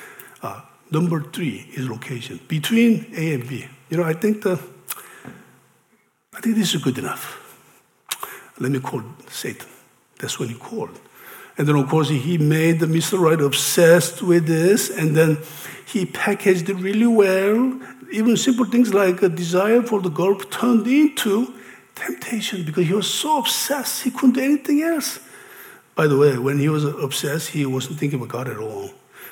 Uh, 0.42 0.61
number 0.90 1.23
three 1.23 1.66
is 1.73 1.88
location 1.88 2.38
between 2.47 3.11
A 3.16 3.33
and 3.33 3.49
B. 3.49 3.66
You 3.88 3.97
know, 3.97 4.03
I 4.03 4.12
think 4.12 4.42
the, 4.42 4.61
I 6.35 6.40
think 6.42 6.57
this 6.57 6.75
is 6.75 6.83
good 6.83 6.99
enough. 6.99 7.25
Let 8.59 8.71
me 8.71 8.79
call 8.79 9.03
Satan. 9.31 9.66
That's 10.18 10.38
when 10.38 10.51
he 10.51 10.57
called. 10.57 11.01
And 11.59 11.66
then, 11.66 11.77
of 11.77 11.88
course, 11.88 12.09
he 12.09 12.38
made 12.38 12.81
Mr. 12.81 13.18
Wright 13.18 13.40
obsessed 13.40 14.23
with 14.23 14.47
this, 14.47 14.88
and 14.88 15.16
then 15.16 15.38
he 15.85 16.07
packaged 16.07 16.71
it 16.71 16.77
really 16.77 17.07
well 17.07 17.81
even 18.11 18.37
simple 18.37 18.64
things 18.64 18.94
like 18.94 19.23
a 19.23 19.29
desire 19.29 19.83
for 19.83 20.01
the 20.01 20.09
girl 20.09 20.38
turned 20.38 20.87
into 20.87 21.55
temptation 21.94 22.64
because 22.64 22.87
he 22.87 22.94
was 22.94 23.12
so 23.12 23.38
obsessed 23.38 24.03
he 24.03 24.11
couldn't 24.11 24.35
do 24.35 24.40
anything 24.40 24.83
else. 24.83 25.21
By 25.94 26.07
the 26.07 26.16
way, 26.16 26.38
when 26.38 26.59
he 26.59 26.68
was 26.68 26.85
obsessed, 26.85 27.51
he 27.51 27.66
wasn't 27.66 27.99
thinking 27.99 28.21
about 28.21 28.29
God 28.29 28.49
at 28.49 28.59
all. 28.59 28.90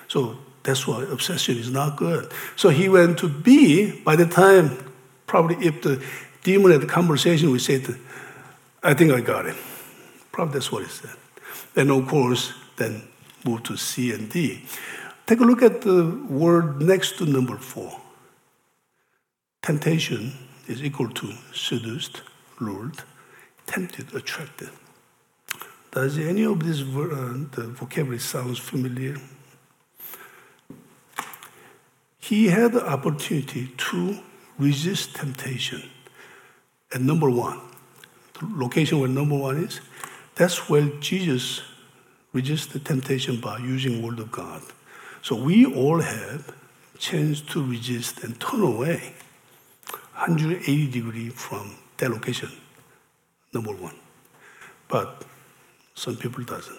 So 0.08 0.36
that's 0.62 0.86
why 0.86 1.04
obsession 1.04 1.56
is 1.56 1.70
not 1.70 1.96
good. 1.96 2.30
So 2.56 2.70
he 2.70 2.88
went 2.88 3.18
to 3.20 3.28
B. 3.28 4.00
By 4.02 4.16
the 4.16 4.26
time, 4.26 4.92
probably 5.26 5.64
if 5.64 5.82
the 5.82 6.04
demon 6.42 6.72
had 6.72 6.82
a 6.82 6.86
conversation 6.86 7.50
with 7.52 7.62
Satan, 7.62 8.00
I 8.82 8.94
think 8.94 9.12
I 9.12 9.20
got 9.20 9.46
it. 9.46 9.56
Probably 10.32 10.54
that's 10.54 10.70
what 10.70 10.82
he 10.82 10.88
said. 10.88 11.16
And 11.76 11.90
of 11.90 12.08
course, 12.08 12.54
then 12.76 13.02
move 13.44 13.62
to 13.64 13.76
C 13.76 14.12
and 14.12 14.30
D. 14.30 14.64
Take 15.26 15.40
a 15.40 15.44
look 15.44 15.62
at 15.62 15.82
the 15.82 16.04
word 16.28 16.80
next 16.80 17.18
to 17.18 17.26
number 17.26 17.58
four. 17.58 18.00
Temptation 19.62 20.32
is 20.66 20.82
equal 20.82 21.10
to 21.10 21.32
seduced, 21.52 22.22
lured, 22.60 23.02
tempted, 23.66 24.14
attracted. 24.14 24.70
Does 25.90 26.18
any 26.18 26.44
of 26.44 26.64
this 26.64 26.80
uh, 26.82 27.66
vocabulary 27.72 28.18
sounds 28.18 28.58
familiar? 28.58 29.16
He 32.18 32.48
had 32.48 32.72
the 32.72 32.86
opportunity 32.86 33.72
to 33.76 34.18
resist 34.58 35.14
temptation. 35.16 35.82
And 36.92 37.06
number 37.06 37.30
one, 37.30 37.60
location 38.42 39.00
where 39.00 39.08
number 39.08 39.36
one 39.36 39.56
is, 39.64 39.80
that's 40.36 40.68
where 40.68 40.86
Jesus 41.00 41.62
resist 42.32 42.72
the 42.72 42.78
temptation 42.78 43.40
by 43.40 43.58
using 43.58 44.02
Word 44.02 44.18
of 44.18 44.30
God. 44.30 44.62
So 45.22 45.34
we 45.34 45.66
all 45.66 46.00
have 46.00 46.54
chance 46.98 47.40
to 47.40 47.64
resist 47.64 48.22
and 48.22 48.38
turn 48.40 48.62
away 48.62 49.14
180 50.14 50.90
degree 50.90 51.30
from 51.30 51.76
that 51.96 52.10
location, 52.10 52.50
number 53.52 53.72
one. 53.72 53.94
But 54.88 55.24
some 55.94 56.16
people 56.16 56.44
doesn't. 56.44 56.78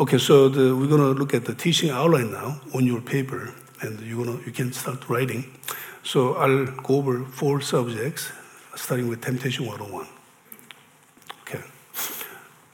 Okay, 0.00 0.18
so 0.18 0.48
the, 0.48 0.76
we're 0.76 0.86
going 0.86 1.00
to 1.00 1.18
look 1.18 1.34
at 1.34 1.44
the 1.44 1.54
teaching 1.54 1.90
outline 1.90 2.30
now 2.30 2.60
on 2.74 2.86
your 2.86 3.00
paper, 3.00 3.52
and 3.80 4.00
you're 4.00 4.24
gonna, 4.24 4.38
you 4.46 4.52
can 4.52 4.72
start 4.72 5.08
writing. 5.08 5.58
So 6.02 6.34
I'll 6.34 6.66
go 6.66 6.96
over 6.96 7.24
four 7.24 7.60
subjects, 7.60 8.30
starting 8.76 9.08
with 9.08 9.22
Temptation 9.22 9.66
101. 9.66 10.06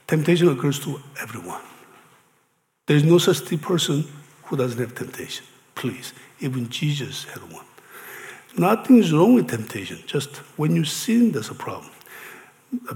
Temptation 0.07 0.49
occurs 0.49 0.79
to 0.79 1.01
everyone. 1.21 1.61
There 2.87 2.97
is 2.97 3.03
no 3.03 3.17
such 3.17 3.59
person 3.61 4.05
who 4.43 4.55
doesn't 4.55 4.79
have 4.79 4.95
temptation. 4.95 5.45
Please. 5.73 6.13
Even 6.39 6.69
Jesus 6.69 7.23
had 7.25 7.41
one. 7.51 7.65
Nothing 8.57 8.99
is 8.99 9.11
wrong 9.11 9.33
with 9.33 9.49
temptation. 9.49 10.03
Just 10.05 10.37
when 10.57 10.75
you 10.75 10.85
sin, 10.85 11.31
there's 11.31 11.49
a 11.49 11.55
problem. 11.55 11.91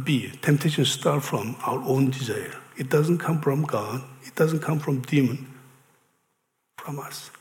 B, 0.04 0.32
temptation 0.42 0.86
starts 0.86 1.28
from 1.28 1.56
our 1.66 1.80
own 1.80 2.12
desire. 2.12 2.56
It 2.78 2.90
doesn't 2.90 3.18
come 3.18 3.42
from 3.42 3.64
God. 3.64 4.04
It 4.26 4.36
doesn't 4.36 4.60
come 4.60 4.80
from 4.80 5.02
demon. 5.02 5.54
From 6.78 7.00
us. 7.00 7.32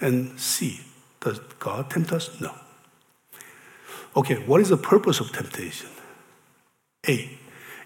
And 0.00 0.38
C, 0.38 0.80
does 1.20 1.38
God 1.58 1.90
tempt 1.90 2.12
us? 2.12 2.40
No. 2.40 2.54
Okay, 4.16 4.36
what 4.46 4.60
is 4.60 4.68
the 4.68 4.76
purpose 4.76 5.18
of 5.18 5.32
temptation? 5.32 5.88
A, 7.08 7.38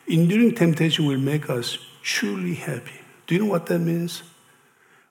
enduring 0.09 0.55
temptation 0.55 1.07
will 1.07 1.19
make 1.19 1.51
us 1.51 1.79
truly 2.03 2.55
happy. 2.55 3.01
Do 3.27 3.35
you 3.35 3.43
know 3.43 3.51
what 3.51 3.67
that 3.67 3.79
means? 3.79 4.23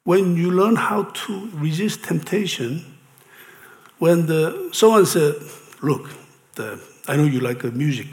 When 0.04 0.36
you 0.36 0.52
learn 0.52 0.76
how 0.76 1.04
to 1.04 1.50
resist 1.54 2.04
temptation, 2.04 2.98
when 4.00 4.26
the, 4.26 4.70
someone 4.72 5.06
said, 5.06 5.36
Look, 5.82 6.10
the, 6.56 6.82
I 7.08 7.16
know 7.16 7.26
you 7.26 7.40
like 7.40 7.64
music. 7.66 8.08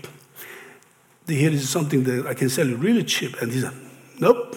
Here 1.27 1.51
is 1.51 1.71
something 1.71 2.05
that 2.05 2.27
I 2.27 2.35
can 2.35 2.51
sell 2.51 2.67
you 2.67 2.77
really 2.77 3.05
cheap. 3.05 3.41
And 3.41 3.51
he 3.51 3.61
said, 3.61 3.73
Nope, 4.19 4.57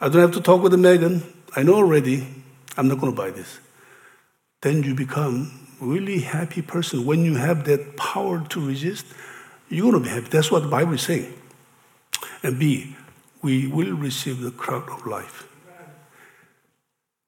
I 0.00 0.08
don't 0.08 0.22
have 0.22 0.32
to 0.32 0.40
talk 0.40 0.62
with 0.62 0.72
the 0.72 0.78
Megan. 0.78 1.22
I 1.54 1.62
know 1.62 1.74
already. 1.74 2.26
I'm 2.76 2.88
not 2.88 2.98
going 2.98 3.12
to 3.12 3.16
buy 3.16 3.30
this. 3.30 3.58
Then 4.60 4.82
you 4.82 4.94
become 4.94 5.68
really 5.80 6.20
happy 6.20 6.62
person. 6.62 7.04
When 7.04 7.24
you 7.24 7.36
have 7.36 7.64
that 7.64 7.96
power 7.96 8.40
to 8.48 8.66
resist, 8.66 9.06
you're 9.68 9.90
going 9.90 10.02
to 10.02 10.08
be 10.08 10.14
happy. 10.14 10.28
That's 10.28 10.50
what 10.50 10.62
the 10.62 10.68
Bible 10.68 10.94
is 10.94 11.02
saying. 11.02 11.32
And 12.42 12.58
B, 12.58 12.96
we 13.42 13.66
will 13.66 13.94
receive 13.96 14.40
the 14.40 14.50
crown 14.50 14.88
of 14.90 15.06
life. 15.06 15.48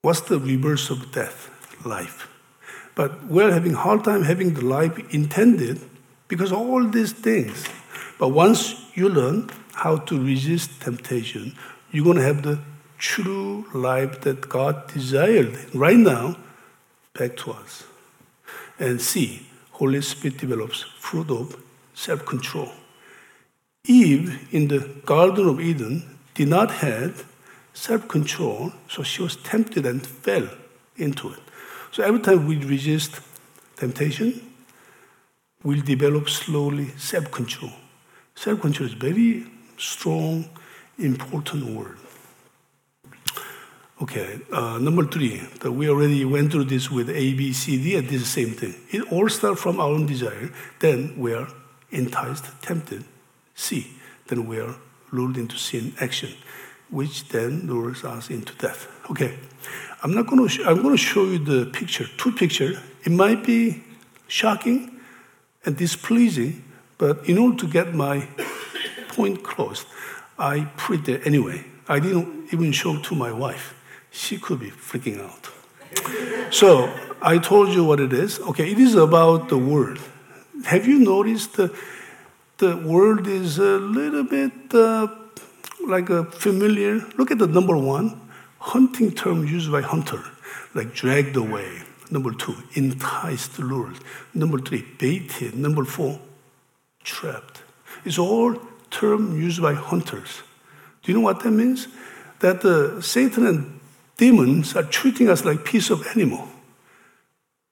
What's 0.03 0.20
the 0.20 0.38
reverse 0.38 0.90
of 0.90 1.12
death? 1.12 1.51
Life. 1.85 2.29
But 2.94 3.27
we're 3.27 3.53
having 3.53 3.74
a 3.74 3.79
hard 3.79 4.05
time 4.05 4.22
having 4.22 4.55
the 4.55 4.64
life 4.64 4.98
intended 5.14 5.81
because 6.29 6.53
all 6.53 6.85
these 6.85 7.12
things. 7.12 7.66
But 8.18 8.29
once 8.29 8.74
you 8.94 9.09
learn 9.09 9.51
how 9.74 9.98
to 9.98 10.20
resist 10.20 10.81
temptation, 10.81 11.55
you're 11.90 12.05
going 12.05 12.16
to 12.16 12.22
have 12.22 12.42
the 12.42 12.61
true 12.98 13.66
life 13.72 14.20
that 14.22 14.48
God 14.48 14.88
desired 14.92 15.57
right 15.74 15.96
now 15.96 16.37
back 17.14 17.37
to 17.38 17.53
us. 17.53 17.85
And 18.79 19.01
C, 19.01 19.46
Holy 19.72 20.01
Spirit 20.03 20.38
develops 20.38 20.83
fruit 20.83 21.31
of 21.31 21.62
self 21.99 22.25
control. 22.25 22.71
Eve 23.85 24.49
in 24.53 24.69
the 24.69 24.79
Garden 25.05 25.49
of 25.49 25.61
Eden 25.61 26.19
did 26.35 26.49
not 26.49 26.71
have 26.71 27.27
self 27.75 28.07
control, 28.07 28.73
so 28.89 29.03
she 29.03 29.21
was 29.21 29.35
tempted 29.37 29.85
and 29.85 30.07
fell 30.07 30.49
into 30.97 31.33
it. 31.33 31.41
So 31.91 32.05
every 32.05 32.21
time 32.21 32.47
we 32.47 32.57
resist 32.57 33.21
temptation, 33.77 34.41
we'll 35.65 35.83
develop 35.83 36.29
slowly 36.29 36.89
self 36.97 37.31
control. 37.33 37.73
Self 38.37 38.61
control 38.61 38.89
is 38.89 38.95
a 38.95 38.99
very 38.99 39.47
strong, 39.77 40.49
important 40.99 41.65
word. 41.65 41.99
Okay, 44.01 44.39
uh, 44.53 44.79
number 44.79 45.05
three, 45.05 45.39
that 45.61 45.73
we 45.73 45.89
already 45.89 46.25
went 46.25 46.53
through 46.53 46.65
this 46.65 46.89
with 46.89 47.11
A, 47.11 47.35
B, 47.35 47.53
C, 47.53 47.83
D, 47.83 47.97
and 47.97 48.07
this 48.07 48.23
is 48.23 48.33
the 48.33 48.45
same 48.45 48.55
thing. 48.55 48.75
It 48.93 49.11
all 49.11 49.29
starts 49.29 49.61
from 49.61 49.81
our 49.81 49.89
own 49.89 50.07
desire, 50.07 50.51
then 50.79 51.19
we 51.19 51.35
are 51.35 51.49
enticed, 51.90 52.46
tempted. 52.62 53.05
see, 53.55 53.94
then 54.29 54.46
we 54.46 54.59
are 54.61 54.74
lured 55.11 55.37
into 55.37 55.57
sin 55.57 55.94
action, 56.01 56.35
which 56.90 57.29
then 57.29 57.66
lures 57.66 58.05
us 58.05 58.31
into 58.31 58.55
death. 58.57 58.88
Okay, 59.11 59.38
I'm 60.03 60.14
not 60.14 60.27
going 60.27 60.48
to. 60.48 60.64
I'm 60.64 60.83
going 60.83 60.96
to 60.96 61.03
show 61.03 61.24
you 61.24 61.38
the 61.38 61.66
picture, 61.66 62.07
two 62.16 62.33
pictures. 62.33 62.79
It 63.05 63.12
might 63.12 63.44
be 63.44 63.83
shocking 64.27 65.01
and 65.64 65.77
displeasing, 65.77 66.62
but 66.98 67.29
in 67.29 67.38
order 67.38 67.57
to 67.59 67.66
get 67.66 67.94
my 67.94 68.29
point 69.09 69.42
closed, 69.42 69.87
I 70.38 70.70
put 70.77 71.09
it 71.09 71.27
anyway. 71.27 71.64
I 71.88 72.01
didn't 72.01 72.53
even 72.53 72.72
show 72.72 73.01
to 73.01 73.14
my 73.14 73.33
wife 73.33 73.74
she 74.11 74.38
could 74.38 74.61
be 74.61 74.70
freaking 74.70 75.20
out. 75.20 75.48
So 76.53 76.92
I 77.20 77.38
told 77.38 77.70
you 77.70 77.85
what 77.85 78.01
it 78.01 78.12
is. 78.12 78.40
Okay, 78.40 78.70
it 78.70 78.79
is 78.79 78.94
about 78.94 79.48
the 79.48 79.59
word. 79.59 79.98
Have 80.64 80.87
you 80.87 80.99
noticed 80.99 81.55
the, 81.55 81.75
the 82.59 82.77
word 82.77 83.27
is 83.27 83.59
a 83.59 83.79
little 83.79 84.25
bit 84.25 84.53
uh, 84.75 85.07
like 85.87 86.11
a 86.11 86.25
familiar? 86.25 87.01
Look 87.16 87.31
at 87.31 87.38
the 87.38 87.47
number 87.47 87.77
one 87.77 88.21
hunting 88.59 89.12
term 89.12 89.47
used 89.47 89.71
by 89.71 89.83
hunter, 89.83 90.23
like 90.75 90.94
dragged 90.94 91.37
away. 91.37 91.83
Number 92.11 92.33
two, 92.33 92.57
enticed, 92.75 93.59
lured. 93.59 93.99
Number 94.35 94.59
three, 94.59 94.85
baited. 94.99 95.55
Number 95.55 95.85
four, 95.85 96.18
trapped. 97.05 97.62
It's 98.05 98.18
all 98.18 98.57
term 98.90 99.40
used 99.40 99.61
by 99.61 99.75
hunters. 99.75 100.42
Do 101.03 101.12
you 101.12 101.18
know 101.18 101.25
what 101.25 101.42
that 101.42 101.51
means? 101.51 101.88
That 102.40 102.64
uh, 102.64 103.01
Satan 103.01 103.47
and 103.47 103.81
demons 104.16 104.75
are 104.75 104.83
treating 104.83 105.29
us 105.29 105.44
like 105.44 105.64
piece 105.64 105.90
of 105.90 106.07
animal. 106.16 106.49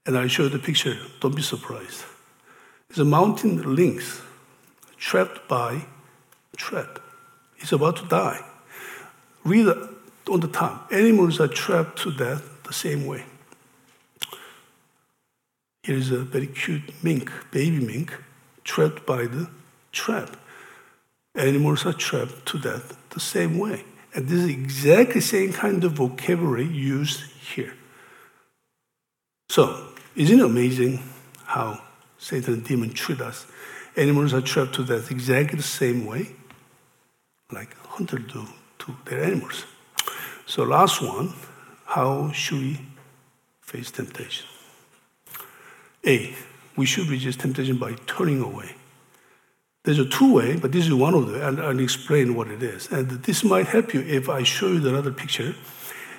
And 0.05 0.16
I 0.16 0.29
show 0.29 0.44
you 0.44 0.51
the 0.51 0.59
picture. 0.59 0.96
Don't 1.20 1.35
be 1.35 1.42
surprised. 1.42 2.05
A 2.94 3.05
mountain 3.05 3.75
lynx 3.75 4.22
trapped 4.96 5.46
by 5.49 5.85
trap. 6.57 6.99
It's 7.59 7.72
about 7.72 7.96
to 7.96 8.07
die. 8.07 8.40
Read 9.44 9.66
on 10.31 10.40
the 10.40 10.49
top. 10.49 10.90
Animals 10.90 11.38
are 11.38 11.49
trapped 11.49 11.99
to 12.03 12.12
death 12.12 12.42
the 12.64 12.72
same 12.72 13.05
way. 13.05 13.25
Here 15.83 15.96
is 15.96 16.11
a 16.11 16.20
very 16.20 16.46
cute 16.46 16.90
mink, 17.03 17.31
baby 17.51 17.81
mink, 17.81 18.14
trapped 18.64 19.05
by 19.05 19.27
the 19.27 19.51
trap. 19.92 20.37
Animals 21.35 21.85
are 21.85 21.92
trapped 21.92 22.46
to 22.46 22.59
death 22.59 22.96
the 23.11 23.20
same 23.20 23.59
way. 23.59 23.85
And 24.14 24.27
this 24.27 24.40
is 24.40 24.49
exactly 24.49 25.20
the 25.20 25.27
same 25.27 25.53
kind 25.53 25.85
of 25.85 25.92
vocabulary 25.92 26.64
used 26.64 27.20
here. 27.53 27.75
So, 29.51 29.88
isn't 30.14 30.40
it 30.40 30.44
amazing 30.44 31.03
how 31.44 31.83
Satan 32.27 32.55
and 32.55 32.65
demon 32.65 32.91
treat 32.91 33.21
us? 33.21 33.47
Animals 33.97 34.35
are 34.35 34.41
trapped 34.41 34.75
to 34.75 34.85
death 34.85 35.12
exactly 35.12 35.57
the 35.57 35.62
same 35.62 36.07
way, 36.07 36.33
like 37.53 37.77
hunters 37.87 38.27
do 38.33 38.45
to 38.81 38.97
their 39.05 39.23
animals. 39.23 39.65
So, 40.45 40.65
last 40.65 41.01
one 41.01 41.33
how 41.85 42.33
should 42.33 42.59
we 42.59 42.81
face 43.61 43.93
temptation? 43.93 44.45
A, 46.05 46.35
we 46.75 46.85
should 46.85 47.09
resist 47.09 47.39
temptation 47.39 47.79
by 47.79 47.95
turning 48.09 48.43
away. 48.43 48.75
There's 49.85 50.01
a 50.01 50.05
two 50.05 50.35
way, 50.35 50.57
but 50.57 50.73
this 50.73 50.85
is 50.85 50.93
one 50.93 51.15
of 51.15 51.29
them, 51.29 51.41
and 51.41 51.61
I'll 51.61 51.79
explain 51.79 52.35
what 52.35 52.49
it 52.49 52.61
is. 52.61 52.91
And 52.91 53.09
this 53.23 53.45
might 53.45 53.69
help 53.69 53.95
you 53.95 54.01
if 54.01 54.29
I 54.29 54.43
show 54.43 54.67
you 54.67 54.89
another 54.89 55.12
picture. 55.12 55.55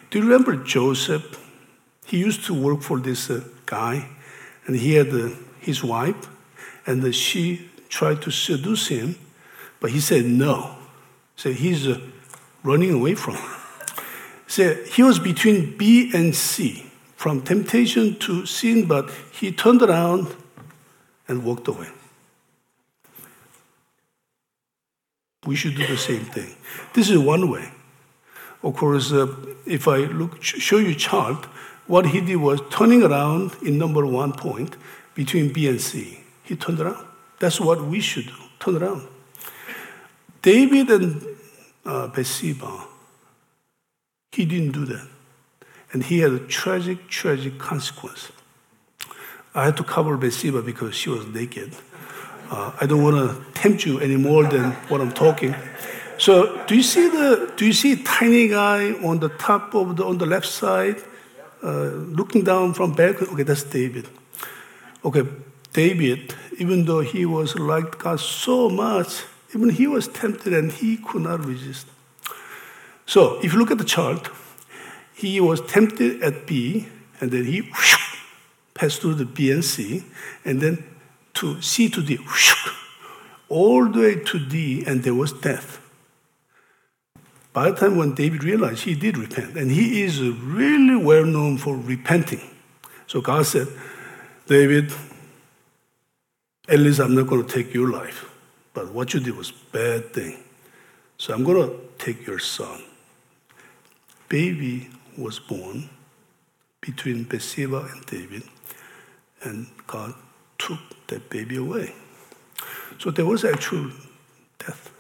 Do 0.10 0.20
you 0.20 0.24
remember 0.24 0.56
Joseph? 0.56 1.38
He 2.06 2.18
used 2.18 2.46
to 2.46 2.54
work 2.54 2.82
for 2.82 2.98
this 2.98 3.30
uh, 3.30 3.44
guy, 3.66 4.08
and 4.66 4.78
he 4.78 4.94
had 4.94 5.10
uh, 5.14 5.32
his 5.68 5.84
wife, 5.84 6.30
and 6.88 7.04
uh, 7.04 7.12
she 7.12 7.70
tried 7.90 8.22
to 8.24 8.32
seduce 8.32 8.88
him, 8.88 9.16
but 9.80 9.92
he 9.92 10.00
said 10.00 10.26
no. 10.26 10.76
So 11.36 11.52
he's 11.52 11.86
uh, 11.88 12.00
running 12.64 12.94
away 12.94 13.16
from 13.16 13.36
her. 13.36 13.58
So 14.48 14.74
he 14.86 15.04
was 15.04 15.20
between 15.20 15.78
B 15.78 16.10
and 16.14 16.34
C, 16.34 16.86
from 17.16 17.42
temptation 17.42 18.18
to 18.20 18.46
sin, 18.46 18.88
but 18.88 19.12
he 19.32 19.52
turned 19.52 19.82
around 19.82 20.36
and 21.28 21.44
walked 21.44 21.68
away. 21.68 21.90
We 25.46 25.56
should 25.56 25.76
do 25.76 25.86
the 25.86 25.98
same 25.98 26.26
thing. 26.26 26.56
This 26.94 27.10
is 27.10 27.18
one 27.20 27.52
way. 27.52 27.72
Of 28.64 28.76
course, 28.76 29.12
uh, 29.12 29.28
if 29.66 29.88
I 29.88 29.98
look, 29.98 30.42
show 30.42 30.78
you 30.78 30.96
chart, 30.96 31.46
what 31.88 32.08
he 32.08 32.22
did 32.22 32.38
was 32.38 32.62
turning 32.70 33.04
around 33.04 33.52
in 33.62 33.78
number 33.78 34.06
one 34.06 34.34
point 34.34 34.76
between 35.18 35.52
B 35.52 35.68
and 35.68 35.82
C. 35.82 36.20
He 36.44 36.56
turned 36.56 36.80
around. 36.80 37.04
That's 37.40 37.60
what 37.60 37.84
we 37.84 38.00
should 38.00 38.28
do. 38.28 38.40
Turn 38.60 38.78
around. 38.78 39.08
David 40.44 40.90
and 40.92 41.26
uh, 41.84 42.08
Bathsheba. 42.08 42.86
He 44.32 44.46
didn't 44.46 44.74
do 44.74 44.86
that. 44.86 45.08
And 45.92 46.04
he 46.04 46.20
had 46.20 46.34
a 46.34 46.40
tragic, 46.40 47.08
tragic 47.08 47.58
consequence. 47.58 48.32
I 49.56 49.66
had 49.66 49.78
to 49.78 49.84
cover 49.84 50.18
Bathsheba 50.18 50.62
because 50.62 50.94
she 50.94 51.10
was 51.10 51.26
naked. 51.26 51.76
Uh, 52.52 52.72
I 52.80 52.86
don't 52.86 53.02
want 53.02 53.18
to 53.18 53.60
tempt 53.60 53.88
you 53.88 54.00
any 54.00 54.18
more 54.18 54.44
than 54.44 54.74
what 54.90 55.02
I'm 55.02 55.12
talking. 55.12 55.56
So, 56.20 56.64
do 56.68 56.76
you 56.76 56.84
see 56.84 57.10
the 57.10 57.52
do 57.58 57.66
you 57.66 57.74
see 57.74 58.04
tiny 58.04 58.50
guy 58.50 58.92
on 59.04 59.20
the 59.20 59.30
top 59.30 59.74
of 59.74 59.96
the 59.98 60.06
on 60.06 60.20
the 60.20 60.28
left 60.28 60.48
side, 60.48 60.98
uh, 61.64 61.90
looking 62.20 62.44
down 62.44 62.74
from 62.74 62.94
balcony? 62.94 63.32
Okay, 63.32 63.44
that's 63.44 63.64
David. 63.64 64.08
Okay, 65.06 65.24
David, 65.74 66.34
even 66.58 66.86
though 66.86 67.02
he 67.02 67.26
was 67.26 67.56
liked 67.58 68.00
God 68.00 68.20
so 68.20 68.70
much, 68.70 69.24
even 69.56 69.70
he 69.70 69.88
was 69.88 70.08
tempted 70.08 70.54
and 70.54 70.72
he 70.72 70.98
could 70.98 71.22
not 71.22 71.46
resist. 71.46 71.88
So, 73.06 73.40
if 73.42 73.54
you 73.54 73.60
look 73.60 73.72
at 73.72 73.78
the 73.78 73.86
chart, 73.86 74.30
he 75.14 75.40
was 75.40 75.62
tempted 75.62 76.22
at 76.22 76.46
B, 76.46 76.88
and 77.22 77.32
then 77.32 77.46
he 77.46 77.62
whoosh, 77.62 77.96
passed 78.74 79.02
through 79.02 79.16
the 79.16 79.26
B 79.26 79.52
and 79.52 79.64
C, 79.64 80.04
and 80.44 80.62
then 80.62 80.84
to 81.36 81.62
C 81.62 81.90
to 81.90 82.02
D, 82.02 82.18
whoosh, 82.18 82.54
all 83.50 83.86
the 83.88 84.00
way 84.00 84.16
to 84.16 84.40
D, 84.40 84.84
and 84.86 85.04
there 85.04 85.16
was 85.16 85.32
death. 85.32 85.80
By 87.54 87.72
the 87.72 87.78
time 87.78 87.98
when 87.98 88.14
David 88.14 88.44
realized 88.44 88.84
he 88.84 88.94
did 88.94 89.18
repent, 89.18 89.58
and 89.58 89.72
he 89.72 90.04
is 90.04 90.22
really 90.22 90.96
well 90.96 91.26
known 91.26 91.58
for 91.58 91.76
repenting. 91.76 92.42
So 93.08 93.22
God 93.22 93.46
said, 93.46 93.68
David, 94.48 94.94
at 96.70 96.80
least 96.80 97.00
I'm 97.00 97.14
not 97.16 97.28
going 97.28 97.46
to 97.46 97.54
take 97.54 97.74
your 97.74 97.92
life. 97.92 98.32
But 98.74 98.94
what 98.94 99.14
you 99.14 99.20
did 99.20 99.36
was 99.36 99.52
bad 99.52 100.14
thing. 100.14 100.42
So 101.18 101.34
I'm 101.34 101.44
going 101.44 101.70
to 101.70 101.76
take 101.98 102.26
your 102.26 102.40
son. 102.40 102.82
Baby 104.30 104.90
was 105.18 105.40
born 105.40 105.90
between 106.80 107.24
Bathsheba 107.24 107.90
and 107.92 108.06
David, 108.06 108.44
and 109.44 109.68
God 109.86 110.14
took 110.58 110.80
that 111.08 111.30
baby 111.30 111.58
away. 111.58 111.94
So 113.00 113.12
there 113.12 113.26
was 113.26 113.44
actual 113.44 113.92
death. 114.60 114.92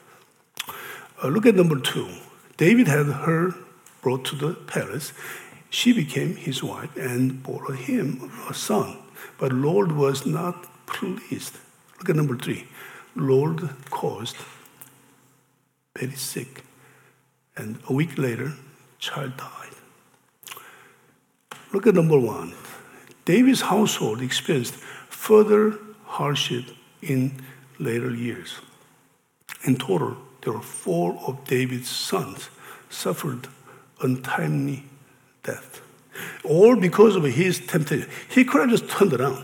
Uh, 1.23 1.27
look 1.27 1.45
at 1.45 1.55
number 1.55 1.79
two. 1.79 2.09
David 2.57 2.87
had 2.87 3.05
her 3.05 3.53
brought 4.01 4.25
to 4.25 4.35
the 4.35 4.53
palace. 4.53 5.13
She 5.69 5.93
became 5.93 6.35
his 6.35 6.61
wife 6.61 6.95
and 6.97 7.41
bore 7.43 7.73
him 7.73 8.31
a 8.49 8.53
son. 8.53 8.97
But 9.37 9.53
Lord 9.53 9.91
was 9.91 10.25
not 10.25 10.67
pleased. 10.87 11.57
Look 11.97 12.09
at 12.09 12.15
number 12.15 12.35
three. 12.37 12.67
Lord 13.15 13.69
caused 13.89 14.37
very 15.97 16.15
sick. 16.15 16.63
And 17.55 17.79
a 17.89 17.93
week 17.93 18.17
later, 18.17 18.53
child 18.99 19.37
died. 19.37 19.75
Look 21.73 21.87
at 21.87 21.95
number 21.95 22.19
one. 22.19 22.53
David's 23.25 23.61
household 23.61 24.21
experienced 24.21 24.75
further 25.09 25.77
hardship 26.05 26.65
in 27.01 27.43
later 27.79 28.11
years. 28.11 28.61
In 29.65 29.75
total, 29.75 30.17
there 30.41 30.53
were 30.53 30.61
four 30.61 31.19
of 31.27 31.43
David's 31.45 31.89
sons 31.89 32.49
suffered 32.89 33.47
untimely 34.01 34.85
death. 35.43 35.81
All 36.43 36.75
because 36.75 37.15
of 37.15 37.23
his 37.23 37.59
temptation. 37.65 38.09
He 38.29 38.45
could 38.45 38.61
have 38.61 38.69
just 38.69 38.89
turned 38.89 39.13
around, 39.13 39.43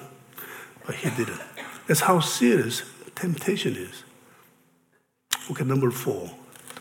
but 0.86 0.96
he 0.96 1.10
didn't. 1.12 1.42
That's 1.88 2.02
how 2.02 2.20
serious 2.20 2.84
temptation 3.16 3.76
is. 3.76 4.04
Okay, 5.52 5.66
number 5.66 5.92
four, 5.92 6.32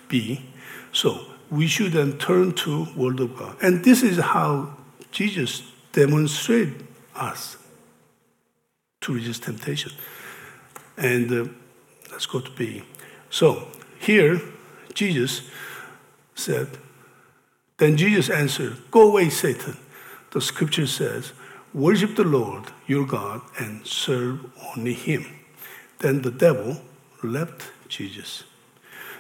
B. 0.09 0.45
So 0.93 1.27
we 1.51 1.67
should 1.67 1.93
then 1.93 2.19
turn 2.19 2.53
to 2.53 2.87
Word 2.97 3.21
of 3.21 3.37
God. 3.37 3.57
And 3.63 3.85
this 3.85 4.03
is 4.03 4.19
how 4.19 4.77
Jesus 5.11 5.63
demonstrated 5.93 6.87
us 7.15 7.57
to 9.03 9.15
resist 9.15 9.43
temptation. 9.43 9.93
And 10.97 11.33
uh, 11.33 11.51
let's 12.11 12.27
go 12.27 12.41
to 12.41 12.51
B. 12.53 12.83
So 13.31 13.69
here, 13.99 14.41
Jesus 14.95 15.43
said, 16.35 16.69
Then 17.79 17.97
Jesus 17.97 18.31
answered, 18.31 18.77
Go 18.91 19.11
away, 19.11 19.29
Satan. 19.29 19.77
The 20.33 20.41
scripture 20.41 20.87
says, 20.87 21.33
Worship 21.73 22.17
the 22.17 22.25
Lord 22.25 22.65
your 22.87 23.07
God 23.07 23.41
and 23.59 23.87
serve 23.87 24.45
only 24.77 24.93
him. 24.93 25.25
Then 25.99 26.23
the 26.23 26.31
devil 26.31 26.83
left 27.23 27.71
Jesus. 27.89 28.45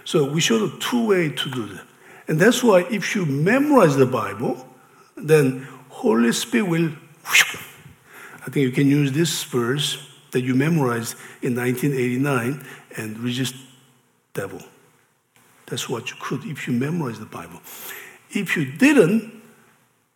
So 0.05 0.31
we 0.31 0.41
showed 0.41 0.71
a 0.71 0.79
two 0.79 1.07
way 1.07 1.31
to 1.31 1.51
do 1.51 1.67
that. 1.67 1.87
And 2.29 2.39
that's 2.39 2.63
why 2.63 2.87
if 2.91 3.15
you 3.15 3.25
memorize 3.25 3.97
the 3.97 4.07
Bible, 4.07 4.67
then 5.17 5.67
Holy 5.89 6.33
Spirit 6.33 6.69
will. 6.69 6.93
I 7.25 8.47
think 8.47 8.57
you 8.57 8.73
can 8.73 8.89
use 8.89 9.13
this 9.13 9.45
verse 9.45 10.09
that 10.33 10.41
you 10.41 10.55
memorized 10.55 11.15
in 11.43 11.55
1989 11.55 12.67
and 12.97 13.19
resist 13.19 13.55
devil. 14.35 14.61
That's 15.67 15.89
what 15.89 16.11
you 16.11 16.17
could 16.21 16.45
if 16.45 16.67
you 16.67 16.75
memorize 16.75 17.19
the 17.19 17.27
Bible. 17.27 17.61
If 18.31 18.57
you 18.57 18.65
didn't, 18.65 19.43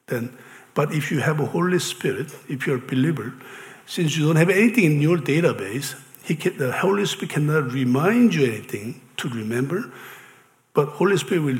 then, 0.06 0.36
but 0.76 0.92
if 0.92 1.10
you 1.10 1.20
have 1.20 1.40
a 1.40 1.46
Holy 1.46 1.78
Spirit, 1.78 2.30
if 2.50 2.66
you're 2.66 2.76
a 2.76 2.86
believer, 2.94 3.32
since 3.86 4.14
you 4.14 4.26
don't 4.26 4.36
have 4.36 4.50
anything 4.50 4.84
in 4.84 5.00
your 5.00 5.16
database, 5.16 5.98
can, 6.26 6.58
the 6.58 6.70
Holy 6.70 7.06
Spirit 7.06 7.30
cannot 7.30 7.72
remind 7.72 8.34
you 8.34 8.44
anything 8.44 9.00
to 9.16 9.28
remember, 9.30 9.90
but 10.74 10.88
Holy 10.88 11.16
Spirit 11.16 11.44
will 11.44 11.58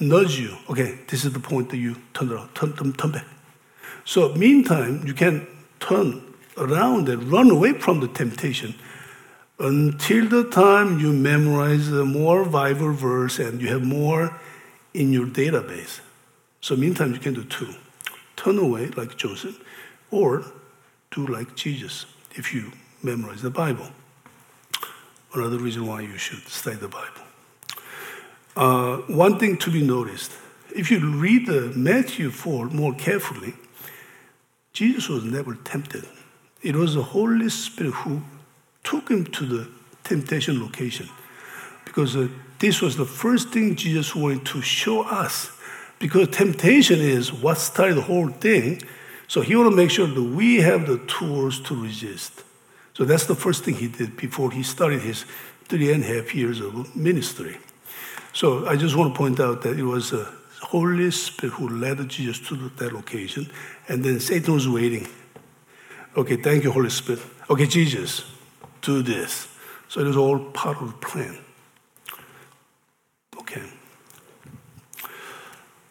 nudge 0.00 0.38
you. 0.38 0.56
Okay, 0.70 0.98
this 1.08 1.26
is 1.26 1.34
the 1.34 1.38
point 1.38 1.68
that 1.68 1.76
you 1.76 1.96
turn 2.14 2.32
around, 2.32 2.54
turn, 2.54 2.72
turn, 2.72 2.94
turn 2.94 3.10
back. 3.12 3.26
So, 4.06 4.34
meantime, 4.34 5.06
you 5.06 5.12
can 5.12 5.46
turn 5.78 6.22
around 6.56 7.10
and 7.10 7.30
run 7.30 7.50
away 7.50 7.74
from 7.74 8.00
the 8.00 8.08
temptation 8.08 8.74
until 9.58 10.28
the 10.28 10.48
time 10.48 10.98
you 10.98 11.12
memorize 11.12 11.90
more 11.90 12.46
Bible 12.46 12.94
verse 12.94 13.38
and 13.38 13.60
you 13.60 13.68
have 13.68 13.84
more 13.84 14.40
in 14.94 15.12
your 15.12 15.26
database. 15.26 16.00
So, 16.62 16.74
meantime, 16.74 17.12
you 17.12 17.18
can 17.18 17.34
do 17.34 17.44
two 17.44 17.74
turn 18.36 18.58
away 18.58 18.88
like 18.88 19.16
Joseph, 19.16 19.58
or 20.10 20.44
do 21.10 21.26
like 21.26 21.56
Jesus 21.56 22.06
if 22.32 22.54
you 22.54 22.72
memorize 23.02 23.42
the 23.42 23.50
Bible. 23.50 23.88
Another 25.34 25.58
reason 25.58 25.86
why 25.86 26.00
you 26.02 26.16
should 26.16 26.46
study 26.48 26.76
the 26.76 26.88
Bible. 26.88 27.22
Uh, 28.56 28.98
one 29.12 29.38
thing 29.38 29.56
to 29.58 29.70
be 29.70 29.82
noticed 29.82 30.32
if 30.74 30.90
you 30.90 30.98
read 30.98 31.46
the 31.46 31.72
Matthew 31.74 32.30
4 32.30 32.66
more 32.66 32.94
carefully, 32.94 33.54
Jesus 34.72 35.08
was 35.08 35.24
never 35.24 35.54
tempted. 35.54 36.04
It 36.62 36.76
was 36.76 36.94
the 36.94 37.02
Holy 37.02 37.48
Spirit 37.48 37.94
who 37.94 38.22
took 38.84 39.10
him 39.10 39.24
to 39.24 39.46
the 39.46 39.68
temptation 40.04 40.60
location 40.60 41.08
because 41.84 42.14
uh, 42.14 42.28
this 42.58 42.82
was 42.82 42.96
the 42.96 43.06
first 43.06 43.50
thing 43.50 43.74
Jesus 43.74 44.14
wanted 44.14 44.44
to 44.46 44.60
show 44.60 45.02
us. 45.02 45.50
Because 45.98 46.28
temptation 46.28 47.00
is 47.00 47.32
what 47.32 47.58
started 47.58 47.96
the 47.96 48.02
whole 48.02 48.28
thing. 48.28 48.82
So 49.28 49.40
he 49.40 49.56
want 49.56 49.70
to 49.70 49.76
make 49.76 49.90
sure 49.90 50.06
that 50.06 50.22
we 50.22 50.60
have 50.60 50.86
the 50.86 50.98
tools 51.06 51.60
to 51.62 51.82
resist. 51.82 52.44
So 52.94 53.04
that's 53.04 53.26
the 53.26 53.34
first 53.34 53.64
thing 53.64 53.74
he 53.74 53.88
did 53.88 54.16
before 54.16 54.50
he 54.50 54.62
started 54.62 55.02
his 55.02 55.24
three 55.64 55.92
and 55.92 56.02
a 56.02 56.06
half 56.06 56.34
years 56.34 56.60
of 56.60 56.94
ministry. 56.94 57.58
So 58.32 58.66
I 58.66 58.76
just 58.76 58.96
want 58.96 59.14
to 59.14 59.18
point 59.18 59.40
out 59.40 59.62
that 59.62 59.78
it 59.78 59.84
was 59.84 60.10
the 60.10 60.30
Holy 60.60 61.10
Spirit 61.10 61.54
who 61.54 61.68
led 61.68 62.08
Jesus 62.08 62.38
to 62.48 62.70
that 62.76 62.92
location, 62.92 63.50
and 63.88 64.04
then 64.04 64.20
Satan 64.20 64.54
was 64.54 64.68
waiting. 64.68 65.06
Okay, 66.16 66.36
thank 66.36 66.64
you, 66.64 66.72
Holy 66.72 66.90
Spirit. 66.90 67.22
Okay, 67.50 67.66
Jesus, 67.66 68.24
do 68.80 69.02
this. 69.02 69.48
So 69.88 70.00
it 70.00 70.06
was 70.06 70.16
all 70.16 70.38
part 70.38 70.80
of 70.80 70.88
the 70.88 71.06
plan. 71.06 71.38
Okay. 73.38 73.62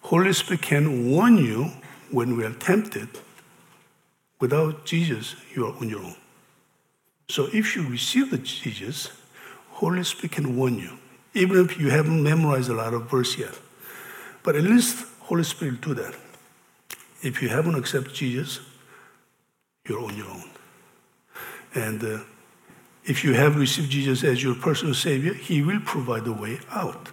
Holy 0.05 0.33
Spirit 0.33 0.61
can 0.61 1.09
warn 1.09 1.35
you 1.35 1.71
when 2.11 2.37
we 2.37 2.45
are 2.45 2.53
tempted. 2.53 3.09
Without 4.39 4.85
Jesus, 4.85 5.35
you 5.55 5.65
are 5.65 5.75
on 5.77 5.89
your 5.89 6.01
own. 6.01 6.15
So 7.27 7.47
if 7.51 7.75
you 7.75 7.87
receive 7.87 8.29
the 8.29 8.37
Jesus, 8.37 9.09
Holy 9.71 10.03
Spirit 10.03 10.33
can 10.33 10.55
warn 10.55 10.77
you, 10.77 10.99
even 11.33 11.57
if 11.65 11.79
you 11.79 11.89
haven't 11.89 12.21
memorized 12.21 12.69
a 12.69 12.75
lot 12.75 12.93
of 12.93 13.09
verse 13.09 13.35
yet. 13.35 13.57
But 14.43 14.55
at 14.55 14.63
least 14.63 15.07
Holy 15.21 15.43
Spirit 15.43 15.83
will 15.83 15.95
do 15.95 16.03
that. 16.03 16.13
If 17.23 17.41
you 17.41 17.49
haven't 17.49 17.73
accepted 17.73 18.13
Jesus, 18.13 18.59
you're 19.89 20.03
on 20.03 20.15
your 20.15 20.29
own. 20.29 20.49
And 21.73 22.03
uh, 22.03 22.19
if 23.05 23.23
you 23.23 23.33
have 23.33 23.57
received 23.57 23.89
Jesus 23.89 24.23
as 24.23 24.43
your 24.43 24.53
personal 24.53 24.93
Savior, 24.93 25.33
He 25.33 25.63
will 25.63 25.79
provide 25.79 26.25
the 26.25 26.33
way 26.33 26.59
out. 26.69 27.09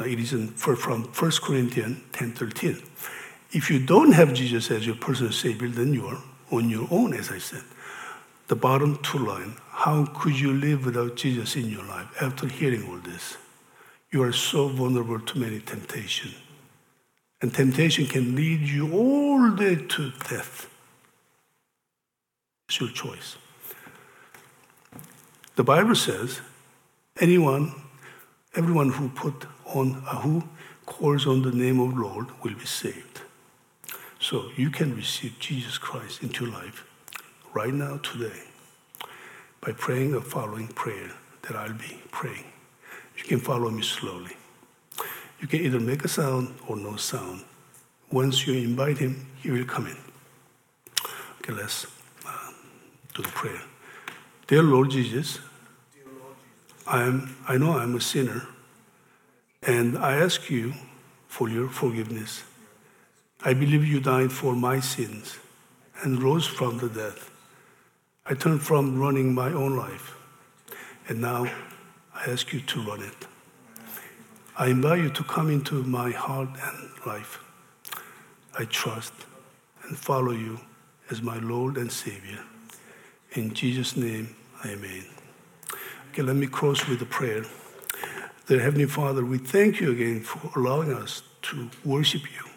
Now, 0.00 0.06
it 0.06 0.18
is 0.18 0.32
in, 0.32 0.48
from 0.48 1.04
1 1.04 1.30
Corinthians 1.42 2.00
10 2.12 2.32
13. 2.32 2.82
If 3.52 3.70
you 3.70 3.84
don't 3.84 4.12
have 4.12 4.32
Jesus 4.32 4.70
as 4.70 4.86
your 4.86 4.96
personal 4.96 5.30
Savior, 5.30 5.68
then 5.68 5.92
you 5.92 6.06
are 6.06 6.22
on 6.50 6.70
your 6.70 6.88
own, 6.90 7.12
as 7.12 7.30
I 7.30 7.38
said. 7.38 7.62
The 8.48 8.56
bottom 8.56 8.98
two 9.02 9.18
line 9.18 9.56
how 9.70 10.06
could 10.14 10.38
you 10.38 10.52
live 10.52 10.84
without 10.84 11.16
Jesus 11.16 11.56
in 11.56 11.70
your 11.70 11.84
life 11.84 12.06
after 12.20 12.46
hearing 12.46 12.86
all 12.88 12.98
this? 12.98 13.36
You 14.10 14.22
are 14.22 14.32
so 14.32 14.68
vulnerable 14.68 15.20
to 15.20 15.38
many 15.38 15.60
temptations. 15.60 16.34
And 17.40 17.52
temptation 17.52 18.06
can 18.06 18.36
lead 18.36 18.60
you 18.60 18.92
all 18.92 19.50
the 19.50 19.64
way 19.64 19.76
to 19.76 20.10
death. 20.28 20.68
It's 22.68 22.80
your 22.80 22.90
choice. 22.90 23.36
The 25.56 25.64
Bible 25.64 25.94
says, 25.94 26.40
anyone, 27.18 27.74
everyone 28.54 28.90
who 28.90 29.08
put 29.08 29.46
on, 29.74 29.94
who 30.22 30.44
calls 30.86 31.26
on 31.26 31.42
the 31.42 31.52
name 31.52 31.80
of 31.80 31.96
Lord 31.96 32.26
will 32.42 32.54
be 32.54 32.66
saved. 32.66 33.22
So 34.18 34.50
you 34.56 34.70
can 34.70 34.94
receive 34.94 35.38
Jesus 35.38 35.78
Christ 35.78 36.22
into 36.22 36.44
your 36.44 36.54
life 36.54 36.84
right 37.54 37.72
now, 37.72 37.98
today, 37.98 38.42
by 39.60 39.72
praying 39.72 40.12
the 40.12 40.20
following 40.20 40.68
prayer 40.68 41.12
that 41.42 41.56
I'll 41.56 41.72
be 41.72 42.00
praying. 42.10 42.44
You 43.16 43.24
can 43.24 43.40
follow 43.40 43.70
me 43.70 43.82
slowly. 43.82 44.36
You 45.40 45.48
can 45.48 45.60
either 45.60 45.80
make 45.80 46.04
a 46.04 46.08
sound 46.08 46.54
or 46.68 46.76
no 46.76 46.96
sound. 46.96 47.44
Once 48.12 48.46
you 48.46 48.54
invite 48.54 48.98
him, 48.98 49.26
he 49.42 49.50
will 49.50 49.64
come 49.64 49.86
in. 49.86 49.96
Okay, 51.40 51.52
let's 51.52 51.86
uh, 52.26 52.52
do 53.14 53.22
the 53.22 53.28
prayer. 53.28 53.62
Dear 54.46 54.62
Lord 54.62 54.90
Jesus, 54.90 55.38
I, 56.86 57.02
am, 57.04 57.36
I 57.48 57.56
know 57.56 57.78
I'm 57.78 57.94
a 57.96 58.00
sinner, 58.00 58.46
and 59.62 59.98
I 59.98 60.16
ask 60.16 60.48
you 60.50 60.72
for 61.28 61.48
your 61.48 61.68
forgiveness. 61.68 62.44
I 63.42 63.54
believe 63.54 63.84
you 63.84 64.00
died 64.00 64.32
for 64.32 64.54
my 64.54 64.80
sins 64.80 65.38
and 66.02 66.22
rose 66.22 66.46
from 66.46 66.78
the 66.78 66.88
dead. 66.88 67.14
I 68.26 68.34
turned 68.34 68.62
from 68.62 68.98
running 68.98 69.34
my 69.34 69.52
own 69.52 69.76
life, 69.76 70.14
and 71.08 71.20
now 71.20 71.50
I 72.14 72.30
ask 72.30 72.52
you 72.52 72.60
to 72.60 72.82
run 72.82 73.02
it. 73.02 73.26
I 74.56 74.68
invite 74.68 75.02
you 75.02 75.10
to 75.10 75.24
come 75.24 75.50
into 75.50 75.82
my 75.84 76.10
heart 76.10 76.50
and 76.50 77.06
life. 77.06 77.42
I 78.58 78.64
trust 78.64 79.14
and 79.84 79.96
follow 79.96 80.32
you 80.32 80.60
as 81.10 81.22
my 81.22 81.38
Lord 81.38 81.76
and 81.76 81.90
Savior. 81.90 82.40
In 83.32 83.54
Jesus' 83.54 83.96
name, 83.96 84.34
amen. 84.64 85.04
Okay, 86.10 86.22
let 86.22 86.36
me 86.36 86.46
close 86.46 86.86
with 86.88 87.00
a 87.02 87.06
prayer. 87.06 87.44
Dear 88.50 88.58
Heavenly 88.58 88.86
Father, 88.86 89.24
we 89.24 89.38
thank 89.38 89.80
you 89.80 89.92
again 89.92 90.22
for 90.22 90.50
allowing 90.58 90.92
us 90.92 91.22
to 91.42 91.70
worship 91.84 92.22
you 92.22 92.49